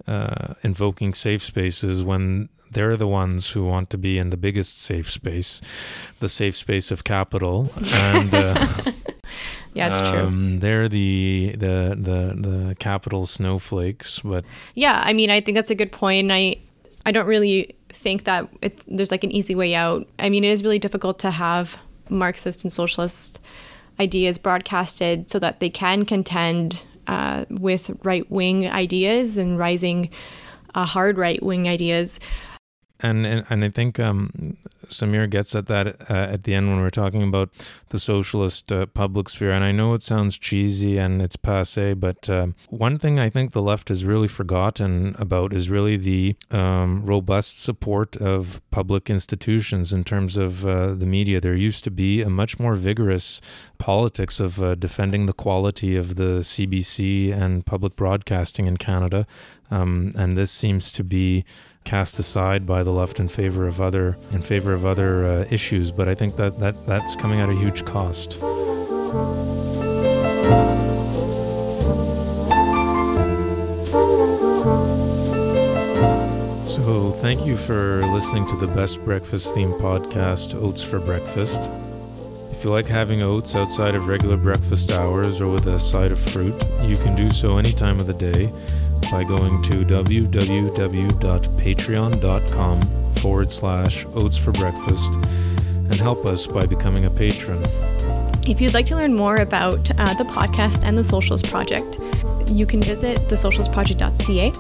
uh, 0.08 0.56
invoking 0.62 1.14
safe 1.14 1.42
spaces 1.42 2.04
when 2.04 2.50
they're 2.70 2.98
the 2.98 3.08
ones 3.08 3.52
who 3.52 3.64
want 3.64 3.90
to 3.92 3.98
be 3.98 4.18
in 4.18 4.30
the 4.30 4.38
biggest 4.38 4.82
safe 4.82 5.10
space, 5.10 5.62
the 6.20 6.28
safe 6.28 6.58
space 6.58 6.92
of 6.92 7.06
capital, 7.06 7.72
and. 7.94 8.34
Uh, 8.34 8.66
yeah, 9.74 9.88
it's 9.88 10.02
um, 10.02 10.50
true. 10.50 10.60
They're 10.60 10.90
the 10.90 11.56
the 11.58 11.96
the 11.98 12.50
the 12.50 12.76
capital 12.76 13.26
snowflakes, 13.26 14.20
but 14.20 14.44
yeah, 14.76 15.02
I 15.06 15.14
mean, 15.14 15.30
I 15.30 15.40
think 15.40 15.56
that's 15.56 15.72
a 15.72 15.76
good 15.76 15.94
point. 15.94 16.30
I 16.30 16.58
I 17.10 17.12
don't 17.12 17.26
really 17.26 17.76
think 17.90 18.26
that 18.26 18.48
there's 18.88 19.10
like 19.10 19.24
an 19.24 19.32
easy 19.32 19.56
way 19.56 19.74
out. 19.74 20.08
I 20.20 20.30
mean, 20.30 20.44
it 20.44 20.50
is 20.50 20.62
really 20.62 20.78
difficult 20.78 21.18
to 21.20 21.32
have 21.32 21.76
Marxist 22.08 22.64
and 22.64 22.72
socialist 22.72 23.40
ideas 24.00 24.38
broadcasted 24.38 25.32
so 25.32 25.40
that 25.40 25.60
they 25.60 25.72
can 25.72 26.06
contend 26.06 26.84
uh, 27.08 27.46
with 27.50 27.90
right 28.04 28.30
wing 28.30 28.68
ideas 28.68 29.40
and 29.40 29.58
rising 29.58 30.12
uh, 30.76 30.86
hard 30.86 31.18
right 31.18 31.42
wing 31.42 31.68
ideas. 31.68 32.20
And, 33.02 33.26
and 33.26 33.64
I 33.64 33.70
think 33.70 34.00
um, 34.00 34.58
Samir 34.88 35.30
gets 35.30 35.56
at 35.56 35.68
that 35.68 36.10
uh, 36.10 36.14
at 36.14 36.44
the 36.44 36.54
end 36.54 36.70
when 36.70 36.82
we're 36.82 36.90
talking 36.90 37.24
about 37.24 37.50
the 37.90 38.00
socialist 38.00 38.72
uh, 38.72 38.88
public 38.88 39.30
sphere. 39.30 39.52
And 39.52 39.64
I 39.64 39.72
know 39.72 39.94
it 39.94 40.04
sounds 40.04 40.38
cheesy 40.38 40.98
and 40.98 41.22
it's 41.22 41.38
passe, 41.38 41.94
but 41.94 42.30
uh, 42.30 42.48
one 42.70 42.98
thing 42.98 43.18
I 43.18 43.30
think 43.30 43.52
the 43.52 43.62
left 43.62 43.90
has 43.90 44.04
really 44.04 44.28
forgotten 44.28 45.16
about 45.18 45.54
is 45.54 45.70
really 45.70 45.96
the 45.96 46.36
um, 46.52 47.06
robust 47.06 47.62
support 47.62 48.18
of 48.18 48.62
public 48.70 49.10
institutions 49.10 49.94
in 49.94 50.04
terms 50.04 50.36
of 50.36 50.66
uh, 50.66 50.94
the 50.94 51.06
media. 51.06 51.40
There 51.40 51.56
used 51.56 51.84
to 51.86 51.92
be 51.92 52.22
a 52.22 52.30
much 52.30 52.60
more 52.60 52.76
vigorous 52.76 53.40
politics 53.78 54.40
of 54.40 54.62
uh, 54.62 54.76
defending 54.76 55.26
the 55.26 55.34
quality 55.34 55.96
of 55.96 56.16
the 56.16 56.40
CBC 56.40 57.34
and 57.34 57.66
public 57.66 57.96
broadcasting 57.96 58.66
in 58.66 58.78
Canada. 58.78 59.26
Um, 59.72 60.12
and 60.16 60.36
this 60.36 60.52
seems 60.52 60.92
to 60.94 61.04
be 61.04 61.46
cast 61.84 62.20
aside 62.20 62.66
by 62.66 62.84
the 62.84 62.92
left 62.92 63.20
in 63.20 63.28
favor 63.28 63.66
of 63.66 63.82
other 63.82 64.18
in 64.32 64.42
favor 64.42 64.74
of 64.74 64.86
other 64.86 65.26
uh, 65.26 65.46
issues. 65.50 65.92
But 65.92 66.08
I 66.08 66.16
think 66.16 66.36
that, 66.36 66.60
that 66.60 66.86
that's 66.86 67.16
coming 67.16 67.40
at 67.40 67.50
a 67.50 67.56
huge 67.56 67.86
cost. 67.86 68.40
So, 76.70 77.12
thank 77.22 77.46
you 77.46 77.58
for 77.58 78.06
listening 78.08 78.48
to 78.48 78.56
the 78.56 78.68
Best 78.68 79.04
Breakfast 79.04 79.54
Theme 79.54 79.74
podcast, 79.74 80.56
Oats 80.62 80.84
for 80.84 81.00
Breakfast. 81.00 81.62
If 82.52 82.64
you 82.64 82.70
like 82.70 82.86
having 82.86 83.22
oats 83.22 83.56
outside 83.56 83.96
of 83.96 84.08
regular 84.08 84.38
breakfast 84.38 84.92
hours 84.92 85.42
or 85.42 85.48
with 85.48 85.66
a 85.68 85.80
side 85.80 86.12
of 86.12 86.20
fruit, 86.20 86.54
you 86.84 86.98
can 86.98 87.16
do 87.16 87.30
so 87.32 87.58
any 87.58 87.72
time 87.72 88.00
of 88.00 88.08
the 88.08 88.14
day 88.14 88.52
by 89.12 89.24
going 89.24 89.62
to 89.64 89.86
www.patreon.com 89.86 92.82
forward 93.16 93.52
slash 93.52 94.06
oats 94.14 94.38
for 94.38 94.52
breakfast 94.54 95.14
and 95.14 95.96
help 95.96 96.26
us 96.26 96.48
by 96.48 96.66
becoming 96.66 97.06
a 97.06 97.10
patron. 97.10 97.62
If 98.48 98.62
you'd 98.62 98.74
like 98.74 98.86
to 98.88 98.96
learn 98.96 99.14
more 99.14 99.38
about 99.38 99.92
uh, 99.92 100.14
the 100.14 100.24
podcast 100.24 100.84
and 100.84 100.98
the 100.98 101.04
Socialist 101.04 101.50
Project, 101.50 102.00
you 102.52 102.66
can 102.66 102.82
visit 102.82 103.18
thesocialistproject.ca. 103.28 104.52